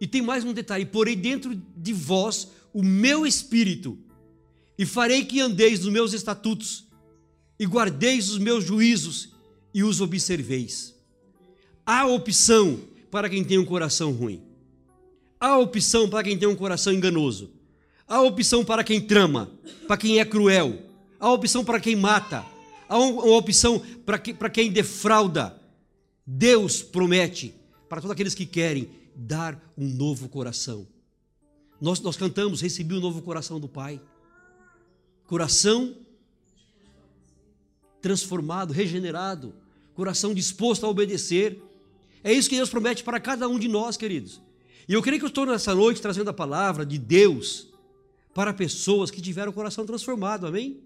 E 0.00 0.06
tem 0.08 0.20
mais 0.20 0.44
um 0.44 0.52
detalhe: 0.52 0.84
porém 0.84 1.16
dentro 1.16 1.54
de 1.76 1.92
vós 1.92 2.48
o 2.72 2.82
meu 2.82 3.24
espírito, 3.24 3.96
e 4.76 4.84
farei 4.84 5.24
que 5.24 5.40
andeis 5.40 5.80
nos 5.80 5.92
meus 5.92 6.12
estatutos, 6.12 6.84
e 7.58 7.64
guardeis 7.64 8.28
os 8.28 8.38
meus 8.38 8.64
juízos, 8.64 9.28
e 9.72 9.84
os 9.84 10.00
observeis. 10.00 10.94
Há 11.86 12.06
opção 12.06 12.80
para 13.10 13.28
quem 13.28 13.44
tem 13.44 13.58
um 13.58 13.64
coração 13.64 14.12
ruim. 14.12 14.42
Há 15.38 15.58
opção 15.58 16.08
para 16.08 16.24
quem 16.24 16.36
tem 16.36 16.48
um 16.48 16.56
coração 16.56 16.92
enganoso. 16.92 17.50
Há 18.06 18.20
opção 18.20 18.64
para 18.64 18.82
quem 18.82 19.00
trama, 19.00 19.50
para 19.86 19.96
quem 19.96 20.18
é 20.18 20.24
cruel. 20.24 20.76
Há 21.18 21.30
opção 21.32 21.64
para 21.64 21.78
quem 21.78 21.94
mata. 21.94 22.44
Há 22.88 22.98
uma 22.98 23.24
opção 23.36 23.80
para 24.04 24.50
quem 24.50 24.70
defrauda. 24.70 25.59
Deus 26.26 26.82
promete 26.82 27.54
para 27.88 28.00
todos 28.00 28.12
aqueles 28.12 28.34
que 28.34 28.46
querem 28.46 28.88
dar 29.16 29.60
um 29.76 29.88
novo 29.88 30.28
coração. 30.28 30.86
Nós, 31.80 32.00
nós 32.00 32.16
cantamos, 32.16 32.60
recebi 32.60 32.94
o 32.94 32.98
um 32.98 33.00
novo 33.00 33.22
coração 33.22 33.58
do 33.58 33.68
Pai. 33.68 34.00
Coração 35.26 35.96
transformado, 38.00 38.72
regenerado, 38.72 39.54
coração 39.94 40.34
disposto 40.34 40.84
a 40.84 40.88
obedecer. 40.88 41.62
É 42.22 42.32
isso 42.32 42.48
que 42.48 42.56
Deus 42.56 42.70
promete 42.70 43.02
para 43.02 43.20
cada 43.20 43.48
um 43.48 43.58
de 43.58 43.68
nós, 43.68 43.96
queridos. 43.96 44.40
E 44.88 44.92
eu 44.92 45.02
creio 45.02 45.18
que 45.18 45.24
eu 45.24 45.28
estou 45.28 45.46
nessa 45.46 45.74
noite 45.74 46.02
trazendo 46.02 46.30
a 46.30 46.34
palavra 46.34 46.84
de 46.84 46.98
Deus 46.98 47.68
para 48.34 48.52
pessoas 48.52 49.10
que 49.10 49.20
tiveram 49.20 49.50
o 49.50 49.54
coração 49.54 49.86
transformado, 49.86 50.46
amém? 50.46 50.80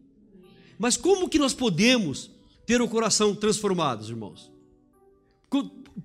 Mas 0.78 0.96
como 0.96 1.28
que 1.28 1.38
nós 1.38 1.54
podemos 1.54 2.30
ter 2.66 2.80
o 2.80 2.88
coração 2.88 3.34
transformado, 3.34 4.04
irmãos? 4.06 4.50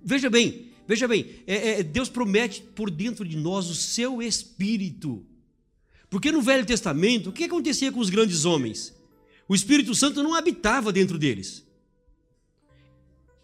Veja 0.03 0.29
bem, 0.29 0.71
veja 0.87 1.07
bem, 1.07 1.25
é, 1.47 1.79
é, 1.79 1.83
Deus 1.83 2.09
promete 2.09 2.61
por 2.61 2.91
dentro 2.91 3.27
de 3.27 3.37
nós 3.37 3.69
o 3.69 3.75
seu 3.75 4.21
espírito. 4.21 5.25
Porque 6.09 6.31
no 6.31 6.41
Velho 6.41 6.65
Testamento, 6.65 7.29
o 7.29 7.33
que 7.33 7.43
acontecia 7.43 7.91
com 7.91 7.99
os 7.99 8.09
grandes 8.09 8.45
homens? 8.45 8.93
O 9.47 9.55
Espírito 9.55 9.95
Santo 9.95 10.21
não 10.23 10.35
habitava 10.35 10.91
dentro 10.91 11.17
deles. 11.17 11.63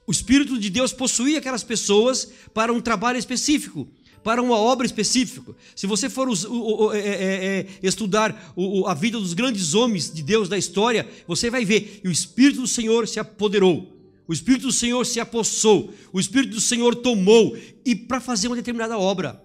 O 0.08 0.12
Espírito 0.12 0.58
de 0.60 0.70
Deus 0.70 0.94
possuía 0.94 1.40
aquelas 1.40 1.64
pessoas 1.64 2.32
para 2.54 2.72
um 2.72 2.82
trabalho 2.82 3.18
específico 3.18 3.88
para 4.26 4.42
uma 4.42 4.58
obra 4.58 4.88
específica. 4.88 5.56
Se 5.76 5.86
você 5.86 6.10
for 6.10 6.28
é, 6.96 6.98
é, 6.98 7.60
é, 7.60 7.68
estudar 7.84 8.56
a 8.88 8.94
vida 8.96 9.20
dos 9.20 9.36
grandes 9.36 9.76
homens 9.76 10.12
de 10.12 10.24
Deus 10.24 10.50
da 10.50 10.58
história, 10.58 11.08
você 11.28 11.52
vai 11.52 11.64
ver 11.64 12.00
que 12.02 12.08
o 12.08 12.12
Espírito 12.12 12.62
do 12.62 12.68
Senhor 12.68 13.08
se 13.08 13.20
apoderou, 13.20 13.95
o 14.28 14.34
Espírito 14.34 14.68
do 14.68 14.72
Senhor 14.72 15.06
se 15.06 15.20
apossou, 15.20 15.94
o 16.12 16.20
Espírito 16.20 16.56
do 16.56 16.62
Senhor 16.62 16.96
tomou 16.96 17.58
e 17.86 17.96
para 17.96 18.20
fazer 18.20 18.48
uma 18.48 18.56
determinada 18.56 18.98
obra. 18.98 19.44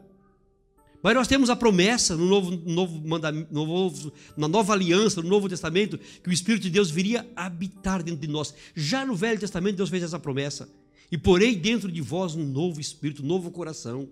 Mas 1.02 1.14
nós 1.14 1.28
temos 1.28 1.48
a 1.48 1.56
promessa 1.56 2.14
no 2.14 2.26
novo, 2.26 2.50
novo, 2.50 3.02
novo, 3.50 4.12
na 4.36 4.46
nova 4.46 4.74
aliança, 4.74 5.22
no 5.22 5.28
Novo 5.28 5.48
Testamento, 5.48 5.98
que 6.22 6.28
o 6.28 6.32
Espírito 6.32 6.62
de 6.64 6.70
Deus 6.70 6.90
viria 6.90 7.26
habitar 7.34 8.02
dentro 8.02 8.20
de 8.20 8.28
nós. 8.28 8.54
Já 8.74 9.04
no 9.04 9.14
Velho 9.14 9.40
Testamento, 9.40 9.76
Deus 9.76 9.88
fez 9.88 10.02
essa 10.02 10.18
promessa. 10.18 10.68
E 11.10 11.16
porei 11.16 11.56
dentro 11.56 11.90
de 11.90 12.02
vós 12.02 12.34
um 12.34 12.44
novo 12.44 12.80
espírito, 12.80 13.22
um 13.22 13.26
novo 13.26 13.50
coração. 13.50 14.08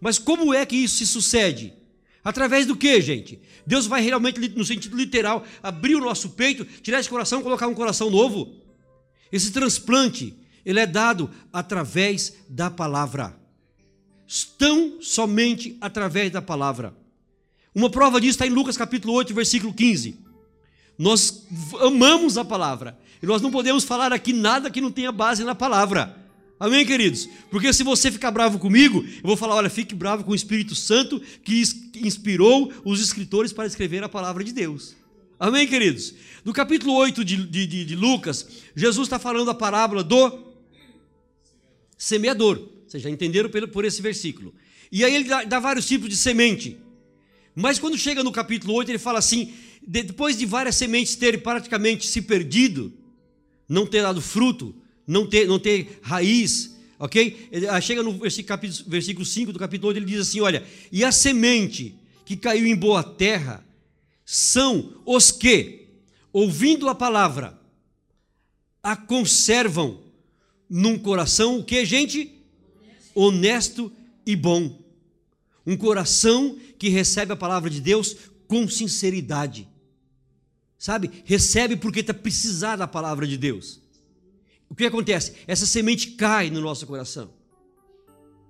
Mas 0.00 0.18
como 0.18 0.52
é 0.54 0.64
que 0.64 0.74
isso 0.74 0.96
se 0.96 1.06
sucede? 1.06 1.74
Através 2.24 2.66
do 2.66 2.76
que, 2.76 3.00
gente? 3.00 3.38
Deus 3.66 3.86
vai 3.86 4.00
realmente, 4.00 4.40
no 4.48 4.64
sentido 4.64 4.96
literal, 4.96 5.44
abrir 5.62 5.96
o 5.96 6.00
nosso 6.00 6.30
peito, 6.30 6.64
tirar 6.64 6.98
esse 6.98 7.08
coração 7.08 7.42
colocar 7.42 7.68
um 7.68 7.74
coração 7.74 8.10
novo? 8.10 8.61
Esse 9.32 9.50
transplante, 9.50 10.36
ele 10.64 10.78
é 10.78 10.86
dado 10.86 11.30
através 11.52 12.34
da 12.48 12.70
palavra. 12.70 13.34
Tão 14.58 15.00
somente 15.00 15.76
através 15.80 16.30
da 16.30 16.42
palavra. 16.42 16.94
Uma 17.74 17.88
prova 17.88 18.20
disso 18.20 18.32
está 18.32 18.46
em 18.46 18.50
Lucas 18.50 18.76
capítulo 18.76 19.14
8, 19.14 19.32
versículo 19.32 19.72
15. 19.72 20.20
Nós 20.98 21.46
amamos 21.80 22.36
a 22.36 22.44
palavra. 22.44 22.98
E 23.22 23.26
nós 23.26 23.40
não 23.40 23.50
podemos 23.50 23.84
falar 23.84 24.12
aqui 24.12 24.32
nada 24.32 24.70
que 24.70 24.80
não 24.80 24.90
tenha 24.90 25.10
base 25.10 25.42
na 25.44 25.54
palavra. 25.54 26.16
Amém, 26.60 26.84
queridos? 26.86 27.28
Porque 27.50 27.72
se 27.72 27.82
você 27.82 28.10
ficar 28.10 28.30
bravo 28.30 28.58
comigo, 28.58 29.04
eu 29.04 29.22
vou 29.24 29.36
falar: 29.36 29.56
olha, 29.56 29.70
fique 29.70 29.94
bravo 29.94 30.22
com 30.22 30.32
o 30.32 30.34
Espírito 30.34 30.74
Santo 30.74 31.20
que 31.42 31.62
inspirou 31.96 32.72
os 32.84 33.00
escritores 33.00 33.52
para 33.52 33.66
escrever 33.66 34.04
a 34.04 34.08
palavra 34.08 34.44
de 34.44 34.52
Deus. 34.52 34.94
Amém, 35.42 35.66
queridos? 35.66 36.14
No 36.44 36.52
capítulo 36.52 36.94
8 36.94 37.24
de, 37.24 37.36
de, 37.44 37.84
de 37.84 37.96
Lucas, 37.96 38.46
Jesus 38.76 39.08
está 39.08 39.18
falando 39.18 39.50
a 39.50 39.54
parábola 39.54 40.04
do 40.04 40.38
semeador. 41.98 42.68
Vocês 42.86 43.02
já 43.02 43.10
entenderam 43.10 43.50
por 43.50 43.84
esse 43.84 44.00
versículo. 44.00 44.54
E 44.92 45.04
aí 45.04 45.12
ele 45.12 45.24
dá, 45.24 45.42
dá 45.42 45.58
vários 45.58 45.84
tipos 45.84 46.08
de 46.08 46.16
semente. 46.16 46.76
Mas 47.56 47.80
quando 47.80 47.98
chega 47.98 48.22
no 48.22 48.30
capítulo 48.30 48.72
8, 48.74 48.92
ele 48.92 49.00
fala 49.00 49.18
assim: 49.18 49.52
depois 49.84 50.38
de 50.38 50.46
várias 50.46 50.76
sementes 50.76 51.16
terem 51.16 51.40
praticamente 51.40 52.06
se 52.06 52.22
perdido, 52.22 52.92
não 53.68 53.84
ter 53.84 54.02
dado 54.02 54.20
fruto, 54.20 54.72
não 55.04 55.26
ter, 55.26 55.48
não 55.48 55.58
ter 55.58 55.98
raiz, 56.02 56.78
ok? 57.00 57.48
Ah, 57.68 57.80
chega 57.80 58.00
no 58.00 58.12
versículo, 58.12 58.60
versículo 58.86 59.26
5 59.26 59.52
do 59.52 59.58
capítulo 59.58 59.88
8, 59.88 59.96
ele 59.96 60.06
diz 60.06 60.20
assim: 60.20 60.40
olha, 60.40 60.62
e 60.92 61.02
a 61.02 61.10
semente 61.10 61.96
que 62.24 62.36
caiu 62.36 62.64
em 62.64 62.76
boa 62.76 63.02
terra 63.02 63.66
são 64.24 65.02
os 65.04 65.30
que, 65.30 65.88
ouvindo 66.32 66.88
a 66.88 66.94
palavra, 66.94 67.60
a 68.82 68.96
conservam 68.96 70.02
num 70.68 70.98
coração, 70.98 71.58
o 71.58 71.64
que, 71.64 71.84
gente? 71.84 72.42
Honesto 73.14 73.92
e 74.24 74.34
bom. 74.34 74.80
Um 75.66 75.76
coração 75.76 76.58
que 76.78 76.88
recebe 76.88 77.32
a 77.32 77.36
palavra 77.36 77.68
de 77.68 77.80
Deus 77.80 78.16
com 78.48 78.68
sinceridade. 78.68 79.68
Sabe? 80.78 81.22
Recebe 81.24 81.76
porque 81.76 82.00
está 82.00 82.14
precisando 82.14 82.80
da 82.80 82.88
palavra 82.88 83.26
de 83.26 83.36
Deus. 83.36 83.80
O 84.68 84.74
que 84.74 84.86
acontece? 84.86 85.34
Essa 85.46 85.66
semente 85.66 86.12
cai 86.12 86.50
no 86.50 86.60
nosso 86.60 86.86
coração. 86.86 87.30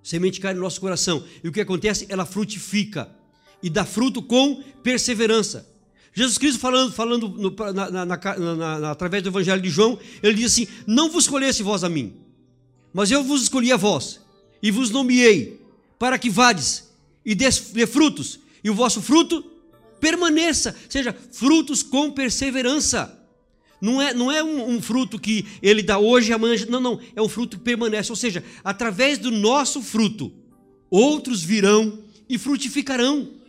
semente 0.03 0.41
cai 0.41 0.55
no 0.55 0.61
nosso 0.61 0.81
coração. 0.81 1.27
E 1.43 1.49
o 1.49 1.53
que 1.53 1.61
acontece? 1.61 2.07
Ela 2.09 2.25
frutifica 2.25 3.15
e 3.63 3.71
dá 3.71 3.85
fruto 3.85 4.23
com 4.23 4.63
perseverança. 4.83 5.69
Jesus 6.15 6.37
Cristo 6.37 6.59
falando, 6.59 6.93
falando 6.93 7.29
no, 7.29 7.51
na, 7.73 7.91
na, 7.91 8.07
na, 8.79 8.91
através 8.91 9.23
do 9.23 9.31
Evangelho 9.31 9.63
de 9.63 9.71
João, 9.71 9.99
ele 10.23 10.35
diz 10.35 10.53
assim: 10.53 10.69
Não 10.87 11.11
vos 11.11 11.25
escolhesse 11.25 11.63
vós 11.63 11.85
a 11.85 11.89
mim, 11.89 12.15
mas 12.93 13.11
eu 13.11 13.23
vos 13.23 13.43
escolhi 13.43 13.73
a 13.73 13.77
vós, 13.77 14.21
e 14.63 14.71
vos 14.71 14.91
nomeei, 14.91 15.61
para 15.99 16.19
que 16.19 16.29
vades 16.29 16.91
e 17.25 17.35
dê 17.35 17.87
frutos, 17.87 18.41
e 18.63 18.69
o 18.69 18.75
vosso 18.75 19.01
fruto 19.01 19.45
permaneça, 20.01 20.77
seja, 20.89 21.17
frutos 21.31 21.83
com 21.83 22.11
perseverança. 22.11 23.19
Não 23.81 24.01
é, 24.01 24.15
não 24.15 24.31
é 24.31 24.45
um, 24.45 24.77
um, 24.77 24.83
fruto 24.83 25.19
que 25.19 25.45
ele 25.61 25.83
dá 25.83 25.99
hoje 25.99 26.31
e 26.31 26.33
amanhã. 26.33 26.55
Não, 26.69 26.81
não. 26.81 27.01
É 27.17 27.21
um 27.21 27.29
fruto 27.29 27.59
que 27.59 27.65
permanece. 27.65 28.13
Ou 28.13 28.17
seja, 28.17 28.45
através 28.63 29.19
do 29.19 29.33
nosso 29.33 29.83
fruto, 29.83 30.33
outros 30.89 31.43
virão 31.43 31.99
e 32.29 32.39
frutificarão. 32.39 33.42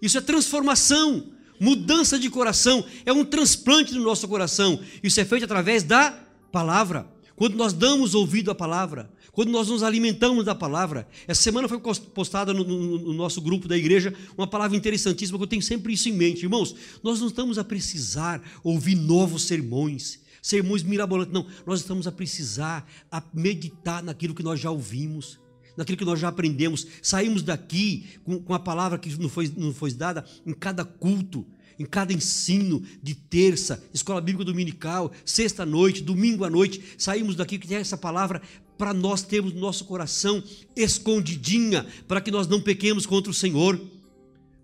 Isso 0.00 0.18
é 0.18 0.20
transformação, 0.20 1.24
mudança 1.58 2.18
de 2.18 2.28
coração. 2.30 2.84
É 3.04 3.12
um 3.12 3.24
transplante 3.24 3.94
no 3.94 4.02
nosso 4.02 4.28
coração. 4.28 4.80
Isso 5.02 5.20
é 5.20 5.24
feito 5.24 5.44
através 5.44 5.82
da 5.82 6.12
palavra. 6.52 7.06
Quando 7.34 7.54
nós 7.56 7.72
damos 7.72 8.14
ouvido 8.14 8.50
à 8.50 8.54
palavra, 8.54 9.10
quando 9.36 9.50
nós 9.50 9.68
nos 9.68 9.82
alimentamos 9.82 10.46
da 10.46 10.54
palavra. 10.54 11.06
Essa 11.28 11.42
semana 11.42 11.68
foi 11.68 11.78
postada 11.78 12.54
no, 12.54 12.64
no, 12.64 12.98
no, 12.98 13.12
nosso 13.12 13.38
grupo 13.42 13.68
da 13.68 13.76
igreja 13.76 14.14
uma 14.34 14.46
palavra 14.46 14.74
interessantíssima 14.74 15.36
que 15.36 15.44
eu 15.44 15.48
tenho 15.48 15.60
sempre 15.60 15.92
isso 15.92 16.08
em 16.08 16.12
mente. 16.12 16.44
Irmãos, 16.44 16.74
nós 17.02 17.20
não 17.20 17.26
estamos 17.26 17.58
a 17.58 17.64
precisar 17.64 18.42
ouvir 18.64 18.94
novos 18.94 19.42
sermões, 19.42 20.20
sermões 20.40 20.82
mirabolantes. 20.82 21.34
Não, 21.34 21.46
nós 21.66 21.80
estamos 21.80 22.06
a 22.06 22.12
precisar 22.12 22.90
a 23.12 23.22
meditar 23.34 24.02
naquilo 24.02 24.34
que 24.34 24.42
nós 24.42 24.58
já 24.58 24.70
ouvimos 24.70 25.38
naquilo 25.76 25.98
que 25.98 26.04
nós 26.04 26.18
já 26.18 26.28
aprendemos. 26.28 26.86
Saímos 27.02 27.42
daqui 27.42 28.06
com, 28.24 28.40
com 28.40 28.54
a 28.54 28.58
palavra 28.58 28.98
que 28.98 29.10
nos 29.16 29.32
foi, 29.32 29.52
nos 29.56 29.76
foi 29.76 29.92
dada 29.92 30.24
em 30.44 30.52
cada 30.52 30.84
culto, 30.84 31.46
em 31.78 31.84
cada 31.84 32.12
ensino 32.12 32.82
de 33.02 33.14
terça, 33.14 33.82
escola 33.92 34.20
bíblica 34.20 34.44
dominical, 34.44 35.12
sexta 35.24 35.66
noite, 35.66 36.02
domingo 36.02 36.44
à 36.44 36.50
noite. 36.50 36.82
Saímos 36.96 37.36
daqui 37.36 37.58
que 37.58 37.68
tem 37.68 37.76
essa 37.76 37.96
palavra 37.96 38.40
para 38.78 38.92
nós 38.92 39.22
termos 39.22 39.54
nosso 39.54 39.84
coração 39.84 40.42
escondidinha, 40.74 41.86
para 42.06 42.20
que 42.20 42.30
nós 42.30 42.46
não 42.46 42.60
pequemos 42.60 43.06
contra 43.06 43.30
o 43.30 43.34
Senhor. 43.34 43.80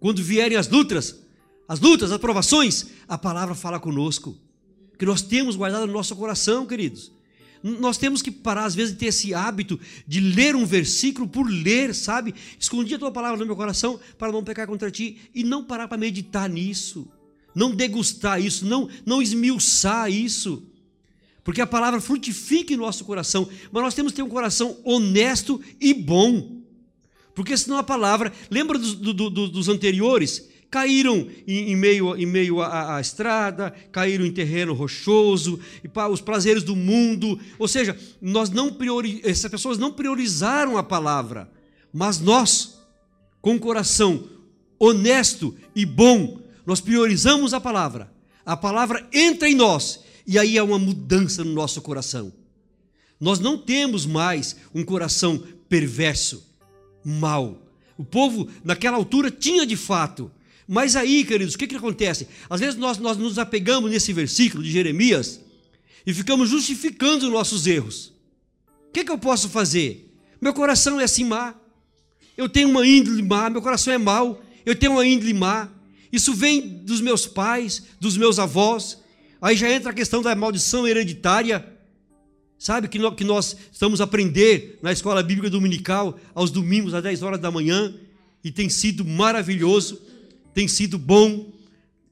Quando 0.00 0.22
vierem 0.22 0.56
as 0.56 0.68
lutas, 0.68 1.16
as 1.68 1.80
lutas, 1.80 2.10
as 2.10 2.18
provações, 2.18 2.86
a 3.06 3.16
palavra 3.16 3.54
fala 3.54 3.78
conosco, 3.78 4.36
que 4.98 5.06
nós 5.06 5.22
temos 5.22 5.56
guardado 5.56 5.86
no 5.86 5.92
nosso 5.92 6.14
coração, 6.16 6.66
queridos. 6.66 7.11
Nós 7.62 7.96
temos 7.96 8.20
que 8.20 8.30
parar, 8.30 8.64
às 8.64 8.74
vezes, 8.74 8.92
de 8.92 8.98
ter 8.98 9.06
esse 9.06 9.32
hábito 9.32 9.78
de 10.06 10.20
ler 10.20 10.56
um 10.56 10.66
versículo 10.66 11.28
por 11.28 11.48
ler, 11.48 11.94
sabe? 11.94 12.34
Escondi 12.58 12.94
a 12.94 12.98
tua 12.98 13.12
palavra 13.12 13.38
no 13.38 13.46
meu 13.46 13.54
coração 13.54 14.00
para 14.18 14.32
não 14.32 14.42
pecar 14.42 14.66
contra 14.66 14.90
ti 14.90 15.18
e 15.34 15.44
não 15.44 15.62
parar 15.62 15.86
para 15.86 15.96
meditar 15.96 16.48
nisso, 16.48 17.06
não 17.54 17.74
degustar 17.74 18.40
isso, 18.40 18.66
não, 18.66 18.88
não 19.06 19.22
esmiuçar 19.22 20.10
isso. 20.10 20.66
Porque 21.44 21.60
a 21.60 21.66
palavra 21.66 22.00
frutifica 22.00 22.72
em 22.72 22.76
nosso 22.76 23.04
coração, 23.04 23.48
mas 23.70 23.82
nós 23.82 23.94
temos 23.94 24.12
que 24.12 24.16
ter 24.16 24.22
um 24.22 24.28
coração 24.28 24.76
honesto 24.84 25.60
e 25.80 25.94
bom. 25.94 26.62
Porque 27.34 27.56
senão 27.56 27.78
a 27.78 27.82
palavra, 27.82 28.32
lembra 28.50 28.78
dos, 28.78 28.94
do, 28.94 29.12
do, 29.12 29.48
dos 29.48 29.68
anteriores? 29.68 30.48
Caíram 30.72 31.28
em, 31.46 31.72
em 31.72 31.76
meio, 31.76 32.16
em 32.16 32.24
meio 32.24 32.62
à, 32.62 32.96
à, 32.96 33.00
estrada, 33.00 33.74
caíram 33.92 34.24
em 34.24 34.32
terreno 34.32 34.72
rochoso, 34.72 35.60
e 35.84 35.86
para 35.86 36.08
os 36.08 36.22
prazeres 36.22 36.62
do 36.62 36.74
mundo. 36.74 37.38
Ou 37.58 37.68
seja, 37.68 37.94
nós 38.22 38.48
não 38.48 38.72
priori, 38.72 39.20
essas 39.22 39.50
pessoas 39.50 39.76
não 39.76 39.92
priorizaram 39.92 40.78
a 40.78 40.82
palavra, 40.82 41.52
mas 41.92 42.18
nós, 42.18 42.80
com 43.42 43.54
o 43.54 43.60
coração 43.60 44.24
honesto 44.78 45.54
e 45.76 45.84
bom, 45.84 46.40
nós 46.64 46.80
priorizamos 46.80 47.52
a 47.52 47.60
palavra. 47.60 48.10
A 48.44 48.56
palavra 48.56 49.06
entra 49.12 49.50
em 49.50 49.54
nós 49.54 50.00
e 50.26 50.38
aí 50.38 50.56
há 50.56 50.64
uma 50.64 50.78
mudança 50.78 51.44
no 51.44 51.52
nosso 51.52 51.82
coração. 51.82 52.32
Nós 53.20 53.38
não 53.38 53.58
temos 53.58 54.06
mais 54.06 54.56
um 54.74 54.82
coração 54.82 55.42
perverso, 55.68 56.42
mau. 57.04 57.60
O 57.98 58.04
povo 58.04 58.48
naquela 58.64 58.96
altura 58.96 59.30
tinha 59.30 59.66
de 59.66 59.76
fato 59.76 60.30
mas 60.74 60.96
aí, 60.96 61.22
queridos, 61.22 61.54
o 61.54 61.58
que, 61.58 61.66
que 61.66 61.76
acontece? 61.76 62.26
Às 62.48 62.58
vezes 62.58 62.76
nós, 62.76 62.96
nós 62.96 63.18
nos 63.18 63.38
apegamos 63.38 63.90
nesse 63.90 64.10
versículo 64.10 64.62
de 64.62 64.70
Jeremias 64.70 65.38
e 66.06 66.14
ficamos 66.14 66.48
justificando 66.48 67.26
os 67.26 67.30
nossos 67.30 67.66
erros. 67.66 68.06
O 68.88 68.90
que, 68.90 69.04
que 69.04 69.12
eu 69.12 69.18
posso 69.18 69.50
fazer? 69.50 70.10
Meu 70.40 70.54
coração 70.54 70.98
é 70.98 71.04
assim 71.04 71.24
má. 71.24 71.54
Eu 72.38 72.48
tenho 72.48 72.70
uma 72.70 72.86
índole 72.86 73.20
má, 73.20 73.50
meu 73.50 73.60
coração 73.60 73.92
é 73.92 73.98
mau. 73.98 74.42
Eu 74.64 74.74
tenho 74.74 74.92
uma 74.92 75.06
índole 75.06 75.34
má. 75.34 75.68
Isso 76.10 76.32
vem 76.32 76.62
dos 76.62 77.02
meus 77.02 77.26
pais, 77.26 77.82
dos 78.00 78.16
meus 78.16 78.38
avós. 78.38 78.96
Aí 79.42 79.54
já 79.54 79.70
entra 79.70 79.90
a 79.90 79.94
questão 79.94 80.22
da 80.22 80.34
maldição 80.34 80.88
hereditária. 80.88 81.70
Sabe 82.58 82.88
que 82.88 82.98
nós, 82.98 83.14
que 83.14 83.24
nós 83.24 83.54
estamos 83.70 84.00
a 84.00 84.04
aprender 84.04 84.78
na 84.80 84.90
escola 84.90 85.22
bíblica 85.22 85.50
dominical, 85.50 86.18
aos 86.34 86.50
domingos, 86.50 86.94
às 86.94 87.02
10 87.02 87.22
horas 87.22 87.40
da 87.40 87.50
manhã, 87.50 87.94
e 88.42 88.50
tem 88.50 88.70
sido 88.70 89.04
maravilhoso 89.04 90.00
tem 90.54 90.68
sido 90.68 90.98
bom. 90.98 91.52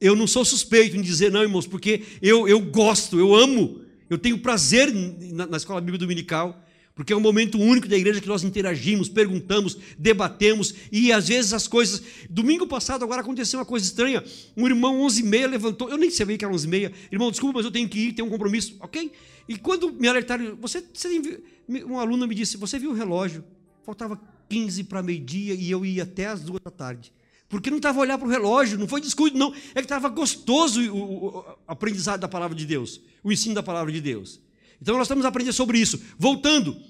Eu 0.00 0.16
não 0.16 0.26
sou 0.26 0.44
suspeito 0.44 0.96
em 0.96 1.02
dizer, 1.02 1.30
não, 1.30 1.42
irmãos, 1.42 1.66
porque 1.66 2.02
eu, 2.22 2.48
eu 2.48 2.60
gosto, 2.60 3.18
eu 3.18 3.34
amo, 3.34 3.82
eu 4.08 4.16
tenho 4.16 4.38
prazer 4.38 4.92
na, 4.92 5.46
na 5.46 5.56
escola 5.58 5.80
bíblica 5.80 5.98
dominical, 5.98 6.64
porque 6.94 7.12
é 7.12 7.16
um 7.16 7.20
momento 7.20 7.58
único 7.58 7.86
da 7.86 7.96
igreja 7.96 8.20
que 8.20 8.26
nós 8.26 8.42
interagimos, 8.42 9.08
perguntamos, 9.08 9.76
debatemos, 9.98 10.74
e 10.90 11.12
às 11.12 11.28
vezes 11.28 11.52
as 11.52 11.68
coisas. 11.68 12.02
Domingo 12.28 12.66
passado, 12.66 13.04
agora 13.04 13.20
aconteceu 13.20 13.58
uma 13.58 13.66
coisa 13.66 13.84
estranha. 13.84 14.24
Um 14.56 14.66
irmão, 14.66 15.00
11h30, 15.06 15.46
levantou, 15.46 15.90
eu 15.90 15.98
nem 15.98 16.10
sabia 16.10 16.36
que 16.36 16.44
era 16.44 16.52
11h30. 16.52 16.92
Irmão, 17.12 17.30
desculpa, 17.30 17.58
mas 17.58 17.64
eu 17.64 17.70
tenho 17.70 17.88
que 17.88 17.98
ir, 17.98 18.12
tenho 18.12 18.26
um 18.26 18.30
compromisso, 18.30 18.76
ok? 18.80 19.12
E 19.48 19.56
quando 19.58 19.92
me 19.92 20.08
alertaram, 20.08 20.56
você, 20.56 20.82
você 20.92 21.42
um 21.86 21.98
aluno 21.98 22.26
me 22.26 22.34
disse, 22.34 22.56
você 22.56 22.78
viu 22.78 22.90
o 22.90 22.94
relógio? 22.94 23.44
Faltava 23.84 24.20
15 24.48 24.84
para 24.84 25.02
meio-dia 25.02 25.54
e 25.54 25.70
eu 25.70 25.84
ia 25.84 26.02
até 26.02 26.26
as 26.26 26.40
duas 26.40 26.60
da 26.62 26.70
tarde 26.70 27.12
porque 27.50 27.68
não 27.68 27.78
estava 27.78 27.98
a 27.98 28.02
olhar 28.02 28.16
para 28.16 28.28
o 28.28 28.30
relógio, 28.30 28.78
não 28.78 28.86
foi 28.86 29.00
descuido, 29.00 29.36
não. 29.36 29.52
É 29.74 29.74
que 29.74 29.80
estava 29.80 30.08
gostoso 30.08 30.80
o, 30.92 31.26
o, 31.26 31.44
aprendizado 31.66 32.20
da 32.20 32.28
palavra 32.28 32.56
de 32.56 32.64
Deus, 32.64 33.00
o 33.24 33.32
ensino 33.32 33.56
da 33.56 33.62
palavra 33.62 33.92
de 33.92 34.00
Deus. 34.00 34.40
Então 34.80 34.96
nós 34.96 35.06
estamos 35.08 35.24
aprendendo 35.24 35.52
sobre 35.52 35.76
isso. 35.76 36.00
Voltando, 36.16 36.80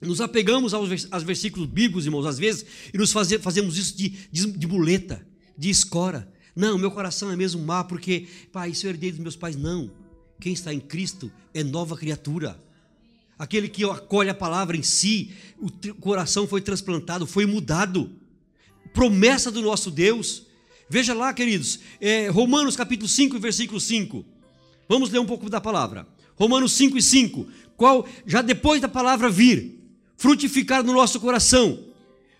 nos 0.00 0.20
apegamos 0.20 0.72
aos, 0.72 1.08
aos 1.10 1.22
versículos 1.24 1.68
bíblicos, 1.68 2.06
irmãos, 2.06 2.24
às 2.24 2.38
vezes, 2.38 2.64
e 2.94 2.96
nos 2.96 3.10
fazer, 3.10 3.40
fazemos 3.40 3.76
isso 3.76 3.96
de, 3.96 4.10
de, 4.30 4.52
de 4.52 4.66
muleta, 4.68 5.26
de 5.58 5.68
escora. 5.68 6.32
Não, 6.54 6.78
meu 6.78 6.92
coração 6.92 7.32
é 7.32 7.34
mesmo 7.34 7.60
má, 7.60 7.82
porque, 7.82 8.28
pai, 8.52 8.70
isso 8.70 8.86
eu 8.86 8.90
herdei 8.90 9.10
dos 9.10 9.20
meus 9.20 9.34
pais. 9.34 9.56
Não. 9.56 9.90
Quem 10.38 10.52
está 10.52 10.72
em 10.72 10.80
Cristo 10.80 11.32
é 11.52 11.64
nova 11.64 11.96
criatura. 11.96 12.62
Aquele 13.36 13.68
que 13.68 13.82
acolhe 13.82 14.30
a 14.30 14.34
palavra 14.34 14.76
em 14.76 14.84
si, 14.84 15.32
o 15.58 15.68
coração 15.94 16.46
foi 16.46 16.60
transplantado, 16.60 17.26
foi 17.26 17.44
mudado 17.44 18.19
promessa 18.92 19.50
do 19.50 19.62
nosso 19.62 19.90
Deus. 19.90 20.46
Veja 20.88 21.14
lá, 21.14 21.32
queridos, 21.32 21.80
é, 22.00 22.28
Romanos 22.28 22.76
capítulo 22.76 23.08
5, 23.08 23.38
versículo 23.38 23.80
5. 23.80 24.24
Vamos 24.88 25.10
ler 25.10 25.20
um 25.20 25.26
pouco 25.26 25.48
da 25.48 25.60
palavra. 25.60 26.06
Romanos 26.34 26.72
5 26.72 26.98
e 26.98 27.02
5. 27.02 27.46
Qual, 27.76 28.06
já 28.26 28.42
depois 28.42 28.80
da 28.80 28.88
palavra 28.88 29.30
vir, 29.30 29.78
frutificar 30.16 30.82
no 30.82 30.92
nosso 30.92 31.20
coração, 31.20 31.86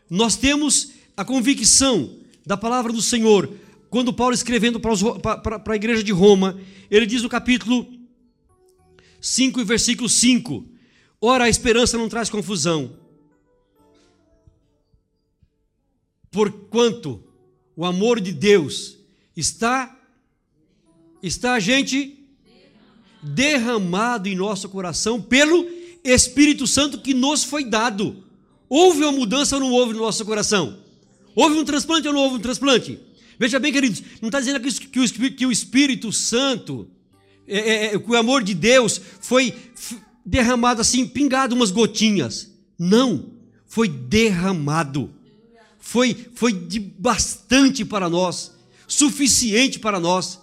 nós 0.09 0.37
temos 0.37 0.91
a 1.17 1.25
convicção 1.25 2.19
da 2.45 2.57
palavra 2.57 2.93
do 2.93 3.01
Senhor. 3.01 3.51
Quando 3.89 4.13
Paulo 4.13 4.35
escrevendo 4.35 4.81
para, 4.81 4.93
os, 4.93 5.03
para, 5.23 5.59
para 5.59 5.73
a 5.73 5.77
igreja 5.77 6.03
de 6.03 6.13
Roma, 6.13 6.59
ele 6.91 7.07
diz 7.07 7.23
no 7.23 7.29
capítulo 7.29 7.87
5 9.21 9.61
e 9.61 9.65
versículo 9.65 10.09
5: 10.09 10.65
Ora, 11.21 11.45
a 11.45 11.49
esperança 11.49 11.97
não 11.97 12.09
traz 12.09 12.31
confusão, 12.31 12.97
porquanto 16.31 17.23
o 17.77 17.85
amor 17.85 18.21
de 18.21 18.33
Deus 18.33 18.97
está 19.37 19.97
está 21.23 21.55
a 21.55 21.61
gente 21.61 22.19
derramado 23.23 24.29
em 24.29 24.35
nosso 24.35 24.69
coração 24.69 25.21
pelo 25.21 25.67
Espírito 26.03 26.67
Santo 26.67 27.01
que 27.01 27.13
nos 27.13 27.45
foi 27.45 27.65
dado. 27.65 28.25
Houve 28.69 29.03
uma 29.03 29.13
mudança 29.13 29.57
ou 29.57 29.61
não 29.61 29.73
houve 29.73 29.93
no 29.93 30.01
nosso 30.01 30.25
coração? 30.25 30.79
Houve 31.35 31.59
um 31.59 31.65
transplante 31.65 32.09
ou 32.09 32.15
não 32.15 32.21
houve 32.21 32.37
um 32.37 32.41
transplante? 32.41 32.99
Veja 33.39 33.59
bem, 33.59 33.73
queridos, 33.73 34.03
não 34.21 34.29
está 34.29 34.39
dizendo 34.39 34.61
que 34.61 35.47
o 35.47 35.53
Espírito 35.53 36.13
Santo, 36.13 36.89
é, 37.47 37.59
é, 37.59 37.95
é, 37.95 37.99
que 37.99 38.11
o 38.11 38.17
amor 38.17 38.43
de 38.43 38.55
Deus 38.55 39.01
foi 39.21 39.55
derramado 40.25 40.81
assim, 40.81 41.07
pingado 41.07 41.55
umas 41.55 41.71
gotinhas. 41.71 42.51
Não, 42.79 43.31
foi 43.67 43.89
derramado 43.89 45.11
foi, 45.81 46.17
foi 46.35 46.53
de 46.53 46.79
bastante 46.79 47.85
para 47.85 48.09
nós, 48.09 48.53
suficiente 48.87 49.79
para 49.79 49.99
nós. 49.99 50.39